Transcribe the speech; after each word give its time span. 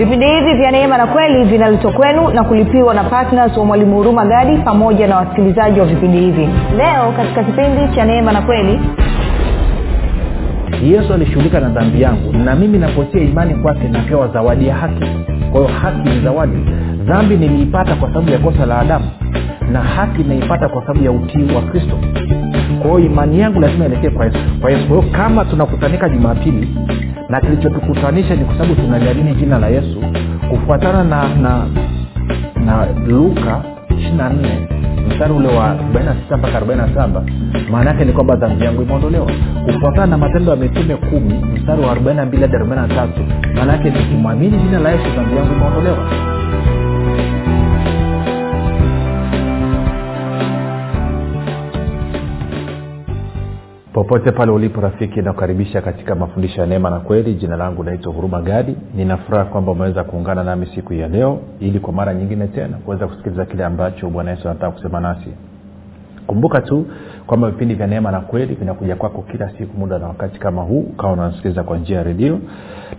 vipindi 0.00 0.26
hivi 0.26 0.54
vya 0.54 0.70
neema 0.70 0.98
na 0.98 1.06
kweli 1.06 1.44
vinaletwa 1.44 1.92
kwenu 1.92 2.28
na 2.30 2.44
kulipiwa 2.44 2.94
na 2.94 3.04
ptns 3.04 3.56
wa 3.56 3.64
mwalimu 3.64 3.96
huruma 3.96 4.24
gadi 4.26 4.56
pamoja 4.56 5.06
na 5.06 5.16
wasikilizaji 5.16 5.80
wa 5.80 5.86
vipindi 5.86 6.18
hivi. 6.18 6.48
Leo 6.76 7.12
katika 7.16 7.44
kipindi 7.44 7.94
cha 7.96 8.04
neema 8.04 8.32
na 8.32 8.42
kweli 8.42 8.80
yesu 10.84 11.14
alishughulika 11.14 11.60
na 11.60 11.68
dhambi 11.68 12.02
yangu 12.02 12.32
na 12.32 12.54
mimi 12.56 12.78
napotia 12.78 13.20
imani 13.22 13.54
kwake 13.54 13.88
napewa 13.88 14.28
zawadi 14.28 14.68
ya 14.68 14.74
haki. 14.74 15.04
Kwa 15.52 15.60
hiyo 15.60 15.72
haki 15.82 16.08
ni 16.08 16.20
zawadi. 16.20 16.56
Dhambi 17.04 17.36
niliipata 17.36 17.94
kwa 17.94 18.08
sababu 18.08 18.30
ya 18.30 18.38
kosa 18.38 18.66
la 18.66 18.78
adamu 18.78 19.04
na 19.72 19.80
haki 19.80 20.22
naipata 20.24 20.68
kwa 20.68 20.82
sababu 20.86 21.04
ya 21.04 21.12
utii 21.12 21.54
wa 21.54 21.62
kristo 21.62 21.98
kwa 22.82 22.90
hiyo 22.98 23.10
imani 23.12 23.40
yangu 23.40 23.60
lazima 23.60 23.84
ielekee 23.84 24.10
kwa 24.10 24.24
yesu. 24.24 24.38
Kwa 24.60 24.70
yesu. 24.70 24.86
Kwa 24.88 25.02
kama 25.02 25.44
tunakutanika 25.44 26.08
jumapili 26.08 26.68
na 27.28 27.40
kilichotukutanisha 27.40 28.34
ni 28.36 28.44
kwa 28.44 28.54
sababu 28.54 28.74
tunaliamini 28.74 29.34
jina 29.34 29.58
la 29.58 29.68
yesu 29.68 30.02
kufuatana 30.50 31.04
na 31.04 31.28
na 31.34 31.66
na 32.64 32.86
luka 33.08 33.62
24 33.90 34.30
mstari 35.08 35.32
ule 35.32 35.48
wa 35.48 35.74
46 36.30 36.36
mpaka 36.38 36.60
47 36.60 37.22
maana 37.70 37.90
yake 37.90 38.04
ni 38.04 38.12
kwamba 38.12 38.36
dhambi 38.36 38.64
yangu 38.64 38.82
imeondolewa. 38.82 39.26
Kufuatana 39.66 40.06
na 40.06 40.18
matendo 40.18 40.50
ya 40.50 40.56
mitume 40.56 40.96
kumi 40.96 41.34
mstari 41.54 41.82
wa 41.82 41.94
42 41.94 42.14
hadi 42.40 42.56
43 42.56 43.08
maana 43.56 43.72
yake 43.72 43.90
ni 43.90 43.98
kumwamini 44.04 44.58
jina 44.58 44.78
la 44.78 44.90
yesu 44.90 45.04
dhambi 45.16 45.36
yangu 45.36 45.52
imeondolewa 45.54 45.98
popote 53.92 54.32
pale 54.32 54.52
ulipo 54.52 54.80
rafiki 54.80 55.22
nakukaribisha 55.22 55.80
katika 55.82 56.14
mafundisho 56.14 56.60
ya 56.60 56.66
neema 56.66 56.90
na 56.90 57.00
kweli. 57.00 57.34
Jina 57.34 57.56
langu 57.56 57.84
naitwa 57.84 58.12
huruma 58.12 58.42
gadi. 58.42 58.76
Ninafuraha 58.94 59.44
kwamba 59.44 59.72
umeweza 59.72 60.04
kuungana 60.04 60.44
nami 60.44 60.66
siku 60.74 60.94
ya 60.94 61.08
leo 61.08 61.38
ili 61.60 61.80
kwa 61.80 61.92
mara 61.92 62.14
nyingine 62.14 62.46
tena 62.46 62.76
kuweza 62.76 63.06
kusikiliza 63.06 63.44
kile 63.44 63.64
ambacho 63.64 64.10
bwana 64.10 64.30
yesu 64.30 64.48
anataka 64.48 64.72
kusema 64.72 65.00
nasi. 65.00 65.30
Kumbuka 66.26 66.60
tu 66.60 66.86
kwamba 67.26 67.50
vipindi 67.50 67.74
vya 67.74 67.86
neema 67.86 68.10
na 68.10 68.20
kweli 68.20 68.54
vinakuja 68.54 68.96
kwako 68.96 69.22
kila 69.22 69.50
siku 69.58 69.78
muda 69.78 69.98
na 69.98 70.06
wakati 70.06 70.38
kama 70.38 70.62
huu 70.62 70.80
ukawa 70.80 71.12
unanisikiliza 71.12 71.62
kwa 71.62 71.78
njia 71.78 71.96
ya 71.96 72.02
redio. 72.02 72.38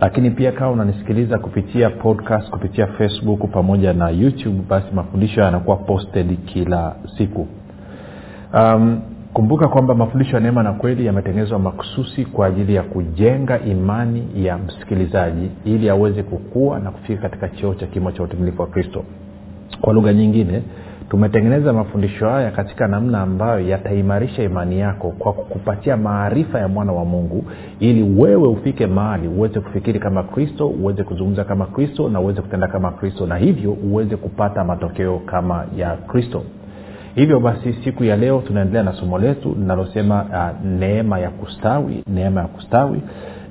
Lakini 0.00 0.30
pia 0.30 0.52
kawa 0.52 0.72
unanisikiliza 0.72 1.38
kupitia 1.38 1.90
podcast 1.90 2.50
kupitia 2.50 2.86
facebook 2.86 3.50
pamoja 3.50 3.92
na 3.92 4.10
youtube 4.10 4.60
basi 4.68 4.86
mafundisho 4.94 5.40
yanakuwa 5.40 5.76
posted 5.76 6.38
kila 6.44 6.94
siku. 7.18 7.46
Um, 8.54 9.00
kumbuka 9.32 9.68
kwamba 9.68 9.94
mafundisho 9.94 10.36
ya 10.36 10.40
neema 10.40 10.62
na 10.62 10.72
kweli 10.72 11.06
yametengenezwa 11.06 11.58
makususi 11.58 12.24
kwa 12.24 12.46
ajili 12.46 12.74
ya 12.74 12.82
kujenga 12.82 13.60
imani 13.60 14.28
ya 14.34 14.58
msikilizaji 14.58 15.50
ili 15.64 15.90
aweze 15.90 16.22
kukua 16.22 16.78
na 16.78 16.90
kufika 16.90 17.22
katika 17.22 17.48
cheo 17.48 17.74
cha 17.74 17.86
kimo 17.86 18.12
cha 18.12 18.22
utimilifu 18.22 18.62
wa 18.62 18.68
kristo. 18.68 19.04
Kwa 19.80 19.92
lugha 19.92 20.12
nyingine 20.12 20.62
tumetengeneza 21.10 21.72
mafundisho 21.72 22.28
haya 22.28 22.50
katika 22.50 22.88
namna 22.88 23.20
ambayo 23.20 23.68
yataimarisha 23.68 24.42
imani 24.42 24.78
yako 24.80 25.10
kwa 25.18 25.32
kukupatia 25.32 25.96
maarifa 25.96 26.58
ya 26.58 26.68
mwana 26.68 26.92
wa 26.92 27.04
mungu 27.04 27.44
ili 27.80 28.02
wewe 28.22 28.48
ufike 28.48 28.86
mahali 28.86 29.28
uweze 29.28 29.60
kufikiri 29.60 29.98
kama 30.00 30.22
kristo 30.22 30.68
uweze 30.68 31.02
kuzungumza 31.04 31.44
kama 31.44 31.66
kristo 31.66 32.08
na 32.08 32.20
uweze 32.20 32.40
kutenda 32.42 32.66
kama 32.68 32.90
kristo 32.90 33.26
na 33.26 33.36
hivyo 33.36 33.72
uweze 33.72 34.16
kupata 34.16 34.64
matokeo 34.64 35.18
kama 35.18 35.64
ya 35.76 35.96
kristo 35.96 36.42
hivyo 37.14 37.40
basi 37.40 37.72
siku 37.84 38.04
ya 38.04 38.16
leo 38.16 38.40
tunaendelea 38.46 38.82
na 38.82 38.92
somo 38.92 39.18
letu 39.18 39.56
linalosema 39.58 40.22
uh, 40.24 40.66
neema 40.70 41.18
ya 41.18 41.30
kustawi 41.30 42.04
neema 42.06 42.40
ya 42.40 42.46
kustawi. 42.46 43.00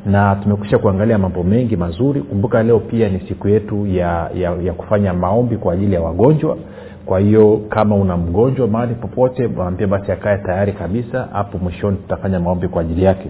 Na 0.05 0.35
tumekwisha 0.35 0.77
kuangalia 0.77 1.17
mambo 1.17 1.43
mengi 1.43 1.77
mazuri. 1.77 2.21
Kumbuka 2.21 2.63
leo 2.63 2.79
pia 2.79 3.09
ni 3.09 3.19
siku 3.19 3.47
yetu 3.47 3.87
ya, 3.87 4.29
ya, 4.35 4.51
ya 4.63 4.73
kufanya 4.73 5.13
maombi 5.13 5.57
kwa 5.57 5.73
ajili 5.73 5.93
ya 5.93 6.01
wagonjwa. 6.01 6.57
Kwa 7.05 7.19
hiyo 7.19 7.61
kama 7.69 7.95
una 7.95 8.17
mgonjwa 8.17 8.67
mahali 8.67 8.95
popote 8.95 9.47
mwambie 9.47 9.87
basi 9.87 10.11
akae 10.11 10.37
tayari 10.37 10.71
kabisa. 10.73 11.27
Hapo 11.33 11.57
mwishoni 11.57 11.97
tutafanya 11.97 12.39
maombi 12.39 12.67
kwa 12.67 12.81
ajili 12.81 13.03
yake. 13.03 13.29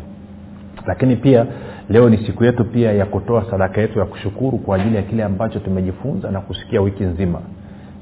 Lakini 0.87 1.15
pia 1.15 1.45
leo 1.89 2.09
ni 2.09 2.17
siku 2.17 2.43
yetu 2.45 2.65
pia 2.65 2.91
ya 2.93 3.05
kutoa 3.05 3.45
sadaka 3.51 3.81
yetu 3.81 3.99
ya 3.99 4.05
kushukuru 4.05 4.57
kwa 4.57 4.75
ajili 4.75 4.95
ya 4.95 5.01
kile 5.01 5.23
ambacho 5.23 5.59
tumejifunza 5.59 6.31
na 6.31 6.39
kusikia 6.41 6.81
wiki 6.81 7.03
nzima 7.03 7.39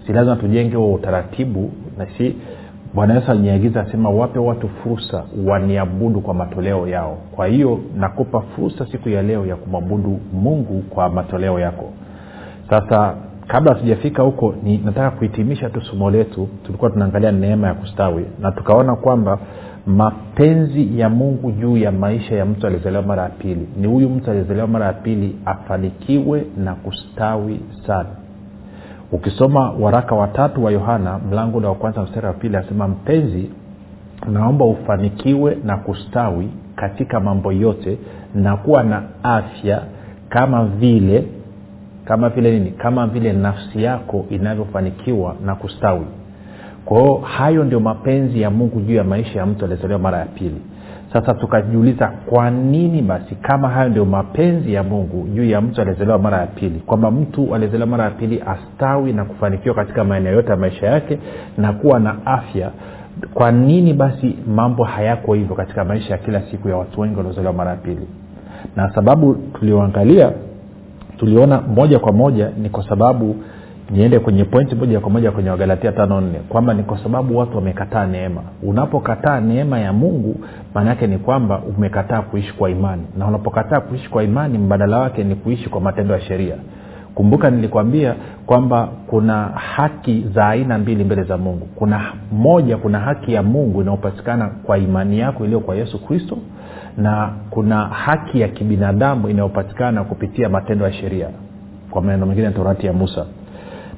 si 0.09 0.14
lazima 0.14 0.36
tujenge 0.36 0.75
huo 0.75 0.94
utaratibu 0.94 1.72
na 1.97 2.08
si 2.18 2.36
bwana 2.94 3.14
yesu 3.14 3.31
aliniagiza 3.31 3.81
asema 3.81 4.09
wape 4.09 4.40
watu 4.40 4.70
fursa 4.70 5.24
waniabudu 5.46 6.22
kwa 6.22 6.34
matoleo 6.34 6.88
yao. 6.88 7.18
Kwa 7.36 7.47
hiyo 7.47 7.80
nakupa 7.97 8.42
fursa 8.42 8.86
siku 8.92 9.09
ya 9.09 9.22
leo 9.22 9.46
ya 9.46 9.56
kumwabudu 9.56 10.20
mungu 10.34 10.81
kwa 10.90 11.09
matoleo 11.09 11.59
yako. 11.59 11.90
Sasa 12.70 13.16
kabla 13.47 13.74
hatujafika 13.74 14.24
huko 14.24 14.56
ni 14.64 14.78
nataka 14.78 15.12
kuhitimisha 15.12 15.70
tu 15.70 15.81
somo 15.81 16.12
letu. 16.12 16.47
Tulikuwa 16.66 16.91
tunaangalia 16.91 17.31
neema 17.31 17.68
ya 17.68 17.74
kustawi 17.74 18.26
na 18.41 18.52
tukaona 18.52 18.96
kwamba 18.96 19.40
mapenzi 19.86 21.00
ya 21.00 21.09
mungu 21.09 21.52
juu 21.52 21.78
ya 21.78 21.91
maisha 21.91 22.36
ya 22.36 22.46
mtu 22.46 22.68
aliyezaliwa 22.68 23.02
mara 23.03 23.24
ya 23.24 23.30
pili. 23.30 23.68
Ni 23.78 23.88
huyu 23.88 24.09
mtu 24.09 24.30
aliyezaliwa 24.31 24.68
mara 24.68 24.86
ya 24.86 24.94
pili 24.94 25.36
afanikiwe 25.46 26.46
na 26.58 26.76
kustawi 26.76 27.59
sana 27.88 28.09
ukisoma 29.12 29.72
waraka 29.72 30.16
watatu 30.16 30.64
wa 30.64 30.72
yohana 30.72 31.20
mlango 31.30 31.58
ule 31.58 31.68
wa 31.68 31.75
kwanza 31.75 32.02
mstari 32.02 32.28
wa 32.28 32.34
pili 32.34 32.58
asema 32.58 32.88
mpenzi 32.88 33.50
naomba 34.31 34.66
ufanikiwe 34.66 35.58
na 35.64 35.78
kustawi 35.78 36.50
katika 36.75 37.20
mambo 37.20 37.52
yote 37.52 37.97
na 38.36 38.58
kuwa 38.58 38.84
na 38.84 39.03
afya 39.24 39.81
kama 40.30 40.66
vile 40.66 41.24
kama 42.06 42.30
vile 42.30 42.52
nini? 42.59 42.72
Kama 42.72 43.08
vile 43.08 43.34
nafsi 43.34 43.84
yako 43.84 44.25
inavyofanikiwa 44.30 45.36
na 45.46 45.56
kustawi. 45.56 46.06
Kwa 46.86 47.00
hiyo 47.02 47.16
hayo 47.16 47.64
ndio 47.64 47.80
mapenzi 47.80 48.41
ya 48.41 48.50
mungu 48.50 48.81
juu 48.81 48.96
ya 48.96 49.03
maisha 49.03 49.40
ya 49.40 49.46
mtu 49.46 49.66
aliyezaliwa 49.66 50.00
mara 50.00 50.18
ya 50.18 50.26
pili 50.26 50.62
sasa 51.14 51.34
tukajiuliza 51.34 52.08
kwa 52.25 52.52
nini 52.52 53.02
basi 53.02 53.36
kama 53.36 53.70
hayo 53.70 53.90
ndio 53.90 54.06
mapenzi 54.06 54.74
ya 54.74 54.84
mungu 54.84 55.28
juu 55.34 55.46
ya 55.46 55.62
mtu 55.62 55.81
aliyezaliwa 55.81 56.20
mara 56.20 56.38
ya 56.38 56.47
pili 56.47 56.80
kwamba 56.80 57.12
mtu 57.12 57.56
aliyezaliwa 57.56 57.88
mara 57.88 58.03
ya 58.03 58.09
pili 58.09 58.44
astawi 58.46 59.14
na 59.14 59.25
kufanikiwa 59.25 59.75
katika 59.75 60.03
maeneo 60.03 60.34
yote 60.34 60.50
ya 60.50 60.56
maisha 60.58 60.88
yake 60.88 61.20
na 61.58 61.74
kuwa 61.74 62.00
na 62.00 62.25
afya 62.25 62.72
kwa 63.34 63.52
nini 63.52 63.94
basi 63.94 64.36
mambo 64.56 64.84
hayako 64.84 65.34
hivyo 65.34 65.56
katika 65.56 65.86
maisha 65.86 66.12
ya 66.14 66.18
kila 66.18 66.42
siku 66.42 66.70
ya 66.70 66.78
watu 66.78 67.02
wengi 67.02 67.16
waliozaliwa 67.18 67.53
mara 67.53 67.72
ya 67.72 67.78
pili? 67.78 68.08
Na 68.76 68.94
sababu 68.96 69.34
tulioangalia 69.59 70.31
tuliona 71.18 71.62
moja 71.62 72.00
kwa 72.00 72.12
moja 72.12 72.52
ni 72.62 72.70
kwa 72.70 72.90
sababu 72.90 73.36
niende 73.91 74.19
kwenye 74.19 74.44
pointi 74.44 74.75
moja 74.75 75.00
kwa 75.00 75.09
moja 75.09 75.31
kwenye 75.31 75.50
wagalatia 75.50 75.91
tano 75.91 76.22
nne 76.22 76.39
kwamba 76.50 76.73
ni 76.73 76.83
kwa 76.83 76.97
sababu 77.03 77.38
watu 77.38 77.55
wamekataa 77.55 78.05
neema. 78.05 78.41
Unapokataa 78.63 79.39
neema 79.39 79.79
ya 79.79 79.94
mungu 79.94 80.35
maana 80.73 80.89
yake 80.89 81.07
ni 81.07 81.17
kwamba 81.17 81.59
umekataa 81.77 82.22
kuishi 82.22 82.53
kwa 82.53 82.69
imani. 82.69 83.03
Na 83.17 83.28
unapokataa 83.28 83.79
kuishi 83.81 84.09
kwa 84.09 84.23
imani 84.23 84.57
mbadala 84.57 84.97
wake 84.99 85.23
ni 85.23 85.35
kuishi 85.35 85.69
kwa 85.69 85.81
matendo 85.81 86.13
ya 86.13 86.22
sheria. 86.22 86.55
Kumbuka 87.16 87.49
nilikwambia 87.49 88.16
kwamba 88.45 88.89
kuna 89.07 89.44
haki 89.45 90.25
za 90.35 90.47
aina 90.47 90.78
mbili 90.78 91.03
mbele 91.03 91.23
za 91.23 91.38
mungu. 91.38 91.67
Kuna 91.75 92.01
moja 92.31 92.78
kuna 92.78 92.99
haki 92.99 93.33
ya 93.33 93.44
mungu 93.44 93.81
inayopatikana 93.81 94.47
kwa 94.63 94.78
imani 94.78 95.19
yako 95.19 95.44
iliyo 95.45 95.59
kwa 95.59 95.75
yesu 95.75 96.05
kristo 96.05 96.38
na 96.97 97.29
kuna 97.49 97.85
haki 97.85 98.41
ya 98.41 98.47
kibinadamu 98.47 99.29
inayopatikana 99.29 100.03
kupitia 100.03 100.49
matendo 100.49 100.85
ya 100.85 100.94
sheria. 100.94 101.28
Kwa 101.91 102.01
maneno 102.01 102.25
mengine 102.25 102.51
torati 102.51 102.85
ya 102.85 102.94
musa 102.94 103.25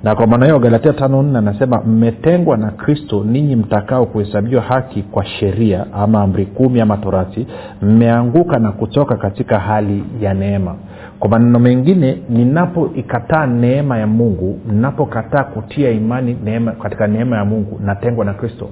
na 0.03 0.15
kwa 0.15 0.27
maana 0.27 0.45
hiyo 0.45 0.59
galatia 0.59 0.93
tano 0.93 1.23
nne 1.23 1.37
anasema 1.37 1.81
mmetengwa 1.81 2.57
na 2.57 2.71
kristo 2.71 3.23
ninyi 3.23 3.55
mtakao 3.55 4.05
kuhesabiwa 4.05 4.61
haki 4.61 5.01
kwa 5.03 5.25
sheria 5.25 5.85
ama 5.93 6.21
amri 6.21 6.45
kumi 6.45 6.81
ama 6.81 6.97
torati 6.97 7.47
mmeanguka 7.81 8.59
na 8.59 8.71
kutoka 8.71 9.15
katika 9.17 9.59
hali 9.59 10.03
ya 10.21 10.33
neema. 10.33 10.75
Kwa 11.19 11.29
maneno 11.29 11.59
mengine 11.59 12.17
ninapoikataa 12.29 13.47
neema 13.47 13.97
ya 13.97 14.07
mungu 14.07 14.59
ninapokataa 14.71 15.43
kutia 15.43 15.91
imani 15.91 16.37
neema, 16.43 16.71
katika 16.71 17.07
neema 17.07 17.37
ya 17.37 17.45
mungu 17.45 17.79
natengwa 17.85 18.25
na 18.25 18.33
kristo. 18.33 18.69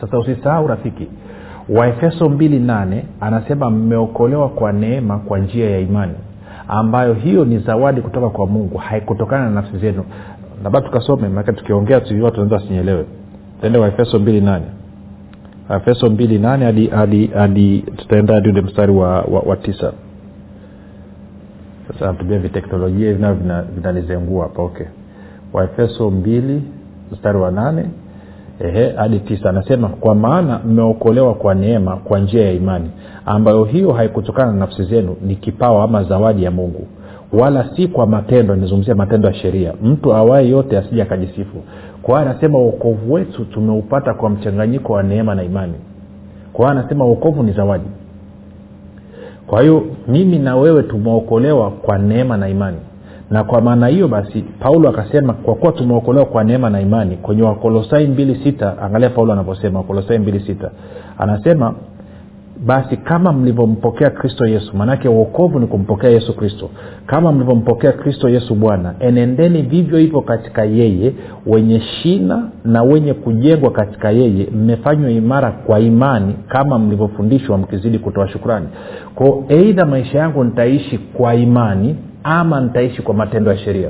Sasa 0.00 0.18
usisahau 0.18 0.66
rafiki 0.66 1.08
waefeso 1.68 2.24
28 2.26 3.02
anasema 3.20 3.70
mmeokolewa 3.70 4.48
kwa 4.48 4.72
neema 4.72 5.18
kwa 5.18 5.38
njia 5.38 5.70
ya 5.70 5.78
imani 5.78 6.14
ambayo 6.68 7.14
hiyo 7.14 7.44
ni 7.44 7.58
zawadi 7.58 8.00
kutoka 8.00 8.28
kwa 8.30 8.46
mungu 8.46 8.78
haikutokana 8.78 9.44
na 9.44 9.50
nafsi 9.50 9.78
zenu. 9.78 10.04
Labda 10.64 10.80
tukasome 10.80 11.28
maake 11.28 11.52
tukiongea 11.52 12.00
tu 12.00 12.24
watu 12.24 12.40
wanaweza 12.40 12.54
wasinyelewe. 12.64 13.06
Tende 13.60 13.78
waefeso 13.78 14.18
mbili 14.18 14.40
nane. 14.40 14.64
Efeso 15.76 16.10
mbili 16.10 16.38
nane 16.38 16.64
hadi 16.64 16.86
hadi 16.86 17.26
hadi 17.26 17.80
tutaenda 17.96 18.34
hadi 18.34 18.48
ule 18.48 18.60
mstari 18.60 18.92
wa, 18.92 19.08
wa, 19.22 19.40
wa 19.40 19.56
tisa. 19.56 19.92
Sasa 21.88 22.06
natumia 22.06 22.38
viteknolojia 22.38 23.08
hivi 23.08 23.22
navyo 23.22 23.62
vinanizengua 23.74 24.42
hapa 24.42 24.62
okay. 24.62 24.86
Waefeso 25.52 26.10
mbili 26.10 26.62
mstari 27.12 27.38
wa 27.38 27.50
nane 27.50 27.84
hadi 28.96 29.18
tisa. 29.18 29.48
Anasema 29.50 29.88
kwa 29.88 30.14
maana 30.14 30.60
mmeokolewa 30.66 31.34
kwa 31.34 31.54
neema 31.54 31.96
kwa 31.96 32.18
njia 32.18 32.44
ya 32.46 32.52
imani 32.52 32.90
ambayo 33.26 33.64
hiyo 33.64 33.92
haikutokana 33.92 34.52
na 34.52 34.58
nafsi 34.58 34.84
zenu 34.84 35.16
ni 35.22 35.36
kipawa 35.36 35.84
ama 35.84 36.04
zawadi 36.04 36.44
ya 36.44 36.50
mungu. 36.50 36.86
Wala 37.32 37.70
si 37.76 37.88
kwa 37.88 38.06
matendo 38.06 38.56
nizungumzia 38.56 38.94
matendo 38.94 39.28
ya 39.28 39.34
sheria. 39.34 39.72
Mtu 39.82 40.14
awaye 40.14 40.48
yote 40.48 40.78
asija 40.78 41.02
akajisifu. 41.02 41.56
Kwa 42.02 42.18
hiyo 42.20 42.30
anasema 42.30 42.58
uokovu 42.58 43.12
wetu 43.12 43.44
tumeupata 43.44 44.14
kwa 44.14 44.30
mchanganyiko 44.30 44.92
wa 44.92 45.02
neema 45.02 45.34
na 45.34 45.42
imani. 45.42 45.74
Kwa 46.52 46.66
hiyo 46.70 46.80
anasema 46.80 47.04
uokovu 47.04 47.42
ni 47.42 47.52
zawadi. 47.52 47.84
Kwa 49.46 49.62
hiyo 49.62 49.82
mimi 50.08 50.38
na 50.38 50.56
wewe 50.56 50.82
tumeokolewa 50.82 51.70
kwa 51.70 51.98
neema 51.98 52.36
na 52.36 52.48
imani 52.48 52.76
na 53.32 53.44
kwa 53.44 53.60
maana 53.60 53.86
hiyo 53.86 54.08
basi 54.08 54.44
paulo 54.60 54.88
akasema 54.88 55.32
kwa 55.32 55.54
kuwa 55.54 55.72
tumeokolewa 55.72 56.26
kwa 56.26 56.44
neema 56.44 56.70
na 56.70 56.80
imani 56.80 57.16
kwenye 57.16 57.42
wakolosai 57.42 58.06
mbili 58.06 58.40
sita 58.44 58.78
angalia 58.82 59.10
paulo 59.10 59.32
anavyosema 59.32 59.78
wakolosai 59.78 60.18
mbili 60.18 60.40
sita 60.40 60.70
anasema 61.18 61.74
basi 62.66 62.96
kama 62.96 63.32
mlivyompokea 63.32 64.10
kristo 64.10 64.46
yesu 64.46 64.76
maanake 64.76 65.08
uokovu 65.08 65.58
ni 65.60 65.66
kumpokea 65.66 66.10
yesu 66.10 66.36
kristo 66.36 66.70
kama 67.06 67.32
mlivyompokea 67.32 67.92
kristo 67.92 68.28
yesu 68.28 68.54
bwana 68.54 68.94
enendeni 69.00 69.62
vivyo 69.62 69.98
hivyo 69.98 70.20
katika 70.20 70.64
yeye 70.64 71.12
wenye 71.46 71.80
shina 71.80 72.48
na 72.64 72.82
wenye 72.82 73.14
kujengwa 73.14 73.70
katika 73.70 74.10
yeye 74.10 74.48
mmefanywa 74.54 75.10
imara 75.10 75.50
kwa 75.52 75.80
imani 75.80 76.34
kama 76.48 76.78
mlivyofundishwa 76.78 77.58
mkizidi 77.58 77.98
kutoa 77.98 78.28
shukrani. 78.28 78.66
Kwao 79.14 79.44
eidha 79.48 79.86
maisha 79.86 80.18
yangu 80.18 80.44
nitaishi 80.44 80.98
kwa 80.98 81.34
imani 81.34 81.96
ama 82.24 82.60
nitaishi 82.60 83.02
kwa 83.02 83.14
matendo 83.14 83.50
ya 83.50 83.58
sheria. 83.58 83.88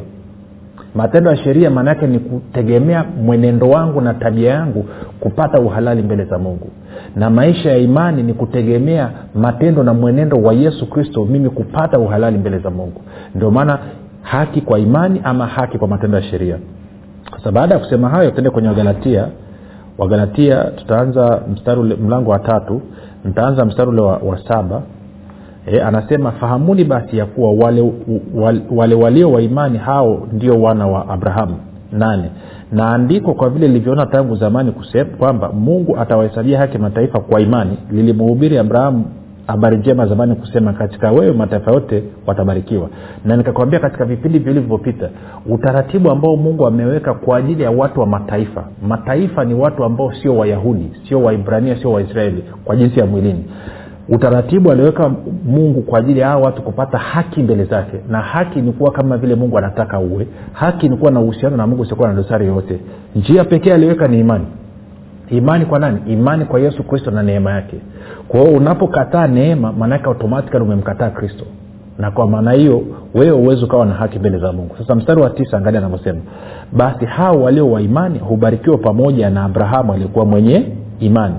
Matendo 0.95 1.31
ya 1.31 1.37
sheria 1.37 1.71
maana 1.71 1.91
yake 1.91 2.07
ni 2.07 2.19
kutegemea 2.19 3.05
mwenendo 3.25 3.69
wangu 3.71 4.01
na 4.01 4.15
tabia 4.15 4.51
yangu 4.51 4.85
kupata 5.21 5.61
uhalali 5.61 6.03
mbele 6.03 6.25
za 6.25 6.39
mungu. 6.39 6.71
Na 7.17 7.31
maisha 7.31 7.71
ya 7.71 7.77
imani 7.79 8.23
ni 8.23 8.35
kutegemea 8.35 9.11
matendo 9.35 9.83
na 9.83 9.95
mwenendo 9.95 10.37
wa 10.37 10.53
yesu 10.53 10.91
kristo 10.91 11.25
mimi 11.25 11.51
kupata 11.51 11.99
uhalali 11.99 12.39
mbele 12.39 12.59
za 12.59 12.71
mungu. 12.71 13.01
Ndio 13.35 13.51
maana 13.51 13.79
haki 14.23 14.61
kwa 14.61 14.79
imani 14.79 15.21
ama 15.25 15.47
haki 15.47 15.79
kwa 15.79 15.89
matendo 15.89 16.17
ya 16.17 16.23
sheria. 16.23 16.59
Sasa 17.37 17.53
baada 17.53 17.75
ya 17.75 17.81
kusema 17.81 18.09
hayo 18.09 18.31
tuende 18.31 18.51
kwenye 18.51 18.69
wagalatia. 18.69 19.27
Wagalatia 19.99 20.65
tutaanza 20.65 21.43
mstari 21.53 21.81
mlango 21.83 22.31
wa 22.31 22.39
tatu. 22.39 22.83
Nitaanza 23.25 23.65
mstari 23.65 23.89
ule 23.91 24.01
wa, 24.01 24.17
wa 24.17 24.39
saba 24.49 24.83
e, 25.67 25.81
anasema 25.81 26.33
fahamuni 26.33 26.85
basi 26.85 27.19
ya 27.19 27.27
kuwa 27.27 27.53
wale, 27.53 27.93
wale, 28.35 28.61
wale 28.71 28.95
walio 28.95 29.33
wa 29.33 29.43
imani 29.43 29.79
hao 29.79 30.29
ndio 30.33 30.63
wana 30.63 30.87
wa 30.87 31.09
abrahamu. 31.09 31.57
Nane 31.93 32.31
na 32.73 32.89
andiko 32.95 33.35
kwa 33.35 33.51
vile 33.51 33.67
lilivyoona 33.69 34.07
tangu 34.07 34.37
zamani 34.37 34.73
kusema 34.73 35.11
kwamba 35.19 35.53
mungu 35.53 35.97
atawahesabia 35.99 36.59
haki 36.59 36.79
mataifa 36.79 37.21
kwa 37.21 37.41
imani 37.41 37.77
lilimhubiri 37.91 38.59
abrahamu 38.59 39.05
habari 39.47 39.77
njema 39.77 40.07
zamani 40.07 40.35
kusema 40.35 40.73
katika 40.73 41.13
wewe 41.13 41.33
mataifa 41.33 41.71
yote 41.73 42.03
watabarikiwa 42.27 42.89
na 43.25 43.37
nikakwambia 43.37 43.81
katika 43.81 44.05
vipindi 44.05 44.39
vilivyopita 44.39 45.09
utaratibu 45.47 46.11
ambao 46.11 46.37
mungu 46.37 46.67
ameweka 46.67 47.15
kwa 47.15 47.37
ajili 47.37 47.63
ya 47.63 47.71
watu 47.71 48.01
wa 48.01 48.07
mataifa 48.07 48.65
mataifa 48.89 49.45
ni 49.45 49.55
watu 49.55 49.85
ambao 49.85 50.13
sio 50.13 50.37
wayahudi 50.37 50.91
sio 51.09 51.23
waibrania 51.23 51.77
sio 51.77 51.93
waisraeli 51.93 52.45
kwa 52.65 52.77
jinsi 52.77 53.01
ya 53.01 53.07
mwilini 53.07 53.45
utaratibu 54.09 54.73
alioweka 54.73 55.11
mungu 55.45 55.83
kwa 55.83 55.99
ajili 55.99 56.21
ya 56.21 56.29
hawa 56.29 56.43
watu 56.45 56.63
kupata 56.63 56.99
haki 56.99 57.43
mbele 57.43 57.65
zake. 57.65 57.97
Na 58.09 58.21
haki 58.21 58.61
ni 58.61 58.73
kuwa 58.73 58.93
kama 58.93 59.17
vile 59.17 59.35
mungu 59.35 59.59
anataka 59.59 59.99
uwe. 59.99 60.27
Haki 60.53 60.89
ni 60.89 60.97
kuwa 60.97 61.11
na 61.11 61.21
uhusiano 61.21 61.57
na 61.57 61.67
mungu 61.67 61.83
usiokuwa 61.83 62.09
na 62.09 62.15
dosari 62.15 62.47
yoyote. 62.47 62.81
Njia 63.17 63.45
pekee 63.45 63.73
aliweka 63.75 64.09
ni 64.09 64.21
imani. 64.21 64.47
Imani 65.31 65.67
kwa 65.67 65.79
nani? 65.79 65.99
Imani 66.07 66.45
kwa 66.45 66.61
yesu 66.61 66.83
kristo 66.83 67.11
na 67.11 67.23
neema 67.23 67.51
yake. 67.51 67.77
Kwa 68.29 68.41
hiyo 68.41 68.53
unapokataa 68.57 69.27
neema 69.27 69.73
maanaake 69.73 70.05
automatikali 70.05 70.65
umemkataa 70.65 71.11
kristo. 71.11 71.45
Na 71.99 72.11
kwa 72.11 72.27
maana 72.29 72.53
hiyo 72.53 72.83
wewe 73.15 73.31
uwezi 73.33 73.65
ukawa 73.65 73.87
na 73.87 73.95
haki 73.95 74.19
mbele 74.19 74.39
za 74.39 74.53
mungu. 74.53 74.75
Sasa 74.79 74.95
mstari 74.95 75.21
wa 75.21 75.31
tisa 75.31 75.57
angalia 75.59 75.79
anavyosema. 75.81 76.21
Basi 76.73 77.05
hao 77.05 77.43
walio 77.43 77.71
wa 77.71 77.81
imani 77.83 78.19
hubarikiwa 78.19 78.79
pamoja 78.79 79.31
na 79.31 79.45
abrahamu 79.45 79.93
aliyekuwa 79.93 80.25
mwenye 80.25 80.67
imani 81.01 81.35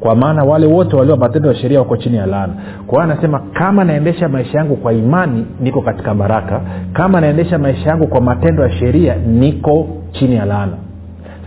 kwa 0.00 0.14
maana 0.16 0.44
wale 0.44 0.66
wote 0.66 0.96
walio 0.96 1.16
matendo 1.16 1.48
ya 1.48 1.54
sheria 1.54 1.78
wako 1.78 1.96
chini 1.96 2.16
ya 2.16 2.26
laana. 2.26 2.52
Kwa 2.86 3.04
anasema 3.04 3.38
kama 3.52 3.84
naendesha 3.84 4.28
maisha 4.28 4.58
yangu 4.58 4.76
kwa 4.76 4.92
imani 4.92 5.46
niko 5.60 5.80
katika 5.82 6.14
baraka. 6.14 6.60
Kama 6.92 7.20
naendesha 7.20 7.58
maisha 7.58 7.88
yangu 7.90 8.06
kwa 8.06 8.20
matendo 8.20 8.62
ya 8.62 8.70
sheria 8.72 9.16
niko 9.16 9.88
chini 10.12 10.34
ya 10.34 10.44
laana. 10.44 10.72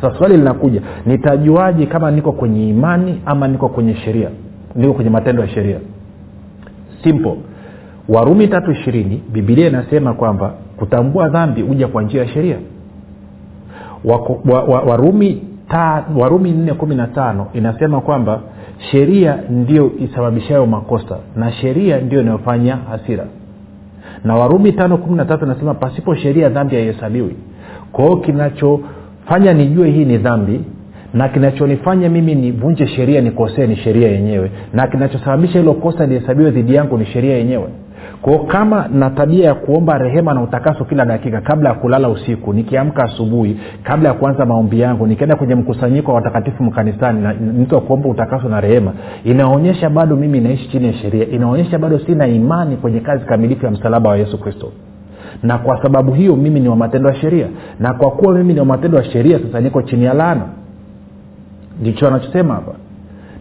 Sasa 0.01 0.17
swali 0.17 0.37
linakuja 0.37 0.81
nitajuaje 1.05 1.85
kama 1.85 2.11
niko 2.11 2.31
kwenye 2.31 2.69
imani 2.69 3.21
ama 3.25 3.47
niko 3.47 3.69
kwenye 3.69 3.95
sheria? 3.95 4.29
Niko 4.75 4.93
kwenye 4.93 5.09
matendo 5.09 5.41
ya 5.41 5.47
sheria. 5.47 5.77
Simple. 7.03 7.35
Warumi 8.09 8.47
tatu 8.47 8.71
ishirini 8.71 9.23
bibilia 9.31 9.67
inasema 9.67 10.13
kwamba 10.13 10.53
kutambua 10.77 11.29
dhambi 11.29 11.61
huja 11.61 11.87
kwa 11.87 12.03
njia 12.03 12.21
ya 12.21 12.27
sheria. 12.27 12.57
Wa, 14.05 14.17
wa, 14.45 14.79
warumi 14.81 15.41
warumi 16.17 16.51
nne 16.51 16.73
kumi 16.73 16.95
na 16.95 17.07
tano 17.07 17.47
inasema 17.53 18.01
kwamba 18.01 18.39
sheria 18.91 19.37
ndio 19.49 19.91
isababishayo 19.99 20.65
makosa 20.65 21.17
na 21.35 21.51
sheria 21.51 21.99
ndio 21.99 22.21
inayofanya 22.21 22.75
hasira. 22.89 23.25
Na 24.23 24.35
warumi 24.35 24.71
tano 24.71 24.97
kumi 24.97 25.15
na 25.17 25.25
tatu 25.25 25.45
inasema 25.45 25.73
pasipo 25.73 26.15
sheria 26.15 26.49
dhambi 26.49 26.75
haihesabiwi. 26.75 27.35
Kwao 27.91 28.15
kinachofanya 28.17 29.53
nijue 29.53 29.89
hii 29.91 30.05
ni 30.05 30.17
dhambi 30.17 30.61
na 31.13 31.29
kinachonifanya 31.29 32.09
mimi 32.09 32.35
nivunje 32.35 32.87
sheria 32.87 33.21
nikosee 33.21 33.67
ni 33.67 33.75
sheria 33.75 34.07
yenyewe 34.11 34.51
na 34.73 34.87
kinachosababisha 34.87 35.59
hilo 35.59 35.73
kosa 35.73 36.05
lihesabiwe 36.05 36.51
dhidi 36.51 36.75
yangu 36.75 36.97
ni 36.97 37.05
sheria 37.05 37.37
yenyewe 37.37 37.67
kwao 38.23 38.39
kama 38.39 38.87
na 38.93 39.09
tabia 39.09 39.45
ya 39.45 39.55
kuomba 39.55 39.97
rehema 39.97 40.33
na 40.33 40.41
utakaso 40.41 40.85
kila 40.85 41.05
dakika 41.05 41.41
kabla 41.41 41.69
ya 41.69 41.75
kulala 41.75 42.09
usiku 42.09 42.53
nikiamka 42.53 43.03
asubuhi 43.03 43.59
kabla 43.83 44.09
ya 44.09 44.15
kuanza 44.15 44.45
maombi 44.45 44.79
yangu 44.79 45.07
nikienda 45.07 45.35
kwenye 45.35 45.55
mkusanyiko 45.55 46.11
wa 46.11 46.15
watakatifu 46.15 46.63
mkanisani 46.63 47.21
na 47.21 47.33
mtu 47.33 47.75
wa 47.75 47.81
utakaso 47.81 48.49
na 48.49 48.61
rehema 48.61 48.93
inaonyesha 49.23 49.89
bado 49.89 50.15
mimi 50.15 50.39
naishi 50.41 50.69
chini 50.69 50.87
ya 50.87 50.93
sheria 50.93 51.27
inaonyesha 51.27 51.79
bado 51.79 51.99
sina 51.99 52.27
imani 52.27 52.75
kwenye 52.75 52.99
kazi 52.99 53.25
kamilifu 53.25 53.65
ya 53.65 53.71
msalaba 53.71 54.09
wa 54.09 54.17
yesu 54.17 54.37
kristo. 54.37 54.71
Na 55.43 55.57
kwa 55.57 55.83
sababu 55.83 56.13
hiyo 56.13 56.35
mimi 56.35 56.59
ni 56.59 56.69
wa 56.69 56.75
matendo 56.75 57.09
ya 57.09 57.15
sheria. 57.15 57.47
Na 57.79 57.93
kwa 57.93 58.11
kuwa 58.11 58.33
mimi 58.33 58.53
ni 58.53 58.59
wa 58.59 58.65
matendo 58.65 58.97
ya 58.97 59.03
sheria 59.03 59.39
sasa 59.39 59.61
niko 59.61 59.81
chini 59.81 60.05
ya 60.05 60.13
laana. 60.13 60.45
Ndicho 61.81 62.07
anachosema 62.07 62.53
hapa. 62.53 62.71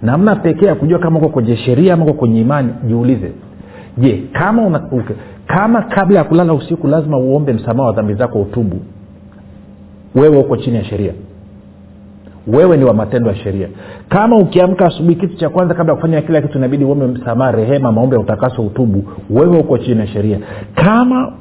Namna 0.02 0.36
pekee 0.36 0.66
ya 0.66 0.74
kujua 0.74 0.98
kama 0.98 1.18
uko 1.18 1.28
kwenye 1.28 1.56
sheria 1.56 1.94
ama 1.94 2.04
uko 2.04 2.12
kwenye 2.12 2.40
imani 2.40 2.68
jiulize 2.86 3.32
je 3.98 4.22
kama 4.32 4.62
una, 4.62 4.82
uke, 4.92 5.14
kama 5.46 5.82
kabla 5.82 6.18
ya 6.18 6.24
kulala 6.24 6.54
usiku 6.54 6.86
lazima 6.88 7.18
uombe 7.18 7.52
msamaha 7.52 7.88
wa 7.88 7.94
dhambi 7.94 8.14
zako 8.14 8.40
utubu. 8.40 8.76
Wewe 10.14 10.38
uko 10.38 10.56
chini 10.56 10.76
ya 10.76 10.84
sheria. 10.84 11.12
Wewe 12.46 12.76
ni 12.76 12.84
wa 12.84 12.94
matendo 12.94 13.30
ya 13.30 13.36
sheria. 13.36 13.68
Kama 14.08 14.36
ukiamka 14.36 14.86
asubuhi 14.86 15.14
kitu 15.16 15.36
cha 15.36 15.48
kwanza 15.48 15.74
kabla 15.74 15.92
ya 15.92 15.96
kufanya 15.96 16.22
kila 16.22 16.40
kitu 16.42 16.58
inabidi 16.58 16.84
uombe 16.84 17.06
msamaha 17.06 17.52
rehema 17.52 17.92
maombe 17.92 18.16
ya 18.16 18.22
utakaso 18.22 18.62
utubu. 18.62 19.04
Wewe 19.30 19.58
uko 19.58 19.78
chini 19.78 20.00
ya 20.00 20.06
sheria. 20.06 20.38
Kama 20.74 21.32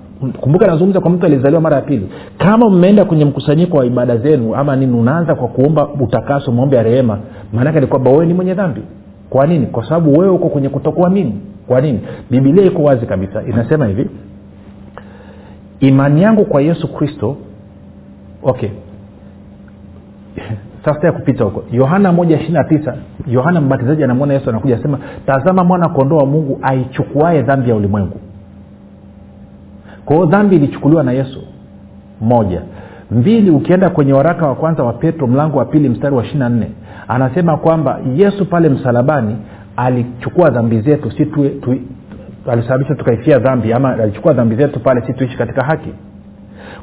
kumbuka 0.41 0.67
nazungumza 0.67 0.99
kwa 0.99 1.11
mtu 1.11 1.25
alizaliwa 1.25 1.61
mara 1.61 1.75
ya 1.75 1.81
pili. 1.81 2.09
Kama 2.37 2.69
mmeenda 2.69 3.05
kwenye 3.05 3.25
mkusanyiko 3.25 3.77
wa 3.77 3.85
ibada 3.85 4.17
zenu 4.17 4.55
ama 4.55 4.75
nini 4.75 4.99
unaanza 4.99 5.35
kwa 5.35 5.47
kuomba 5.47 5.87
utakaso 5.99 6.51
maombe 6.51 6.77
ya 6.77 6.83
rehema 6.83 7.19
maanake 7.53 7.79
ni 7.79 7.87
kwamba 7.87 8.11
wewe 8.11 8.25
ni 8.25 8.33
mwenye 8.33 8.53
dhambi. 8.53 8.81
Kwa 9.29 9.47
nini? 9.47 9.65
Kwa 9.65 9.83
sababu 9.85 10.13
wewe 10.19 10.29
uko 10.33 10.49
kwenye 10.49 10.69
kutokuamini 10.69 11.33
kwa 11.71 11.81
nini? 11.81 11.99
Bibilia 12.29 12.65
iko 12.65 12.83
wazi 12.83 13.05
kabisa. 13.05 13.43
Inasema 13.43 13.85
hivi 13.87 14.09
imani 15.79 16.21
yangu 16.21 16.45
kwa 16.45 16.61
yesu 16.61 16.93
kristo 16.93 17.37
okay. 18.43 18.69
Sasa 20.85 21.07
ya 21.07 21.11
kupita 21.13 21.43
huko. 21.43 21.63
Yohana 21.71 22.11
moja 22.11 22.35
ishirina 22.35 22.63
tisa 22.63 22.95
yohana 23.27 23.61
mbatizaji 23.61 24.03
anamwona 24.03 24.33
yesu 24.33 24.49
anakuja 24.49 24.75
asema 24.77 24.99
tazama 25.25 25.63
mwana 25.63 25.89
kondoo 25.89 26.17
wa 26.17 26.25
mungu 26.25 26.59
aichukuae 26.61 27.41
dhambi 27.41 27.69
ya 27.69 27.75
ulimwengu. 27.75 28.17
Kwa 30.05 30.25
dhambi 30.25 30.55
ilichukuliwa 30.55 31.03
na 31.03 31.11
yesu. 31.11 31.41
Moja. 32.21 32.61
Mbili 33.11 33.49
ukienda 33.51 33.89
kwenye 33.89 34.13
waraka 34.13 34.47
wa 34.47 34.55
kwanza 34.55 34.83
wa 34.83 34.93
petro 34.93 35.27
mlango 35.27 35.57
wa 35.57 35.65
pili 35.65 35.89
mstari 35.89 36.15
wa 36.15 36.25
ishiri 36.25 36.39
nne 36.49 36.71
anasema 37.07 37.57
kwamba 37.57 37.99
yesu 38.15 38.45
pale 38.45 38.69
msalabani 38.69 39.35
alichukua 39.85 40.49
dhambi 40.49 40.81
zetu 40.81 41.11
si 41.11 41.25
tu, 41.25 41.49
tu, 41.49 41.75
alisababisha 42.51 42.95
tukaifia 42.95 43.39
dhambi 43.39 43.73
ama 43.73 43.93
alichukua 43.93 44.33
dhambi 44.33 44.55
zetu 44.55 44.79
pale 44.79 45.01
si 45.07 45.13
tuishi 45.13 45.37
katika 45.37 45.63
haki? 45.65 45.89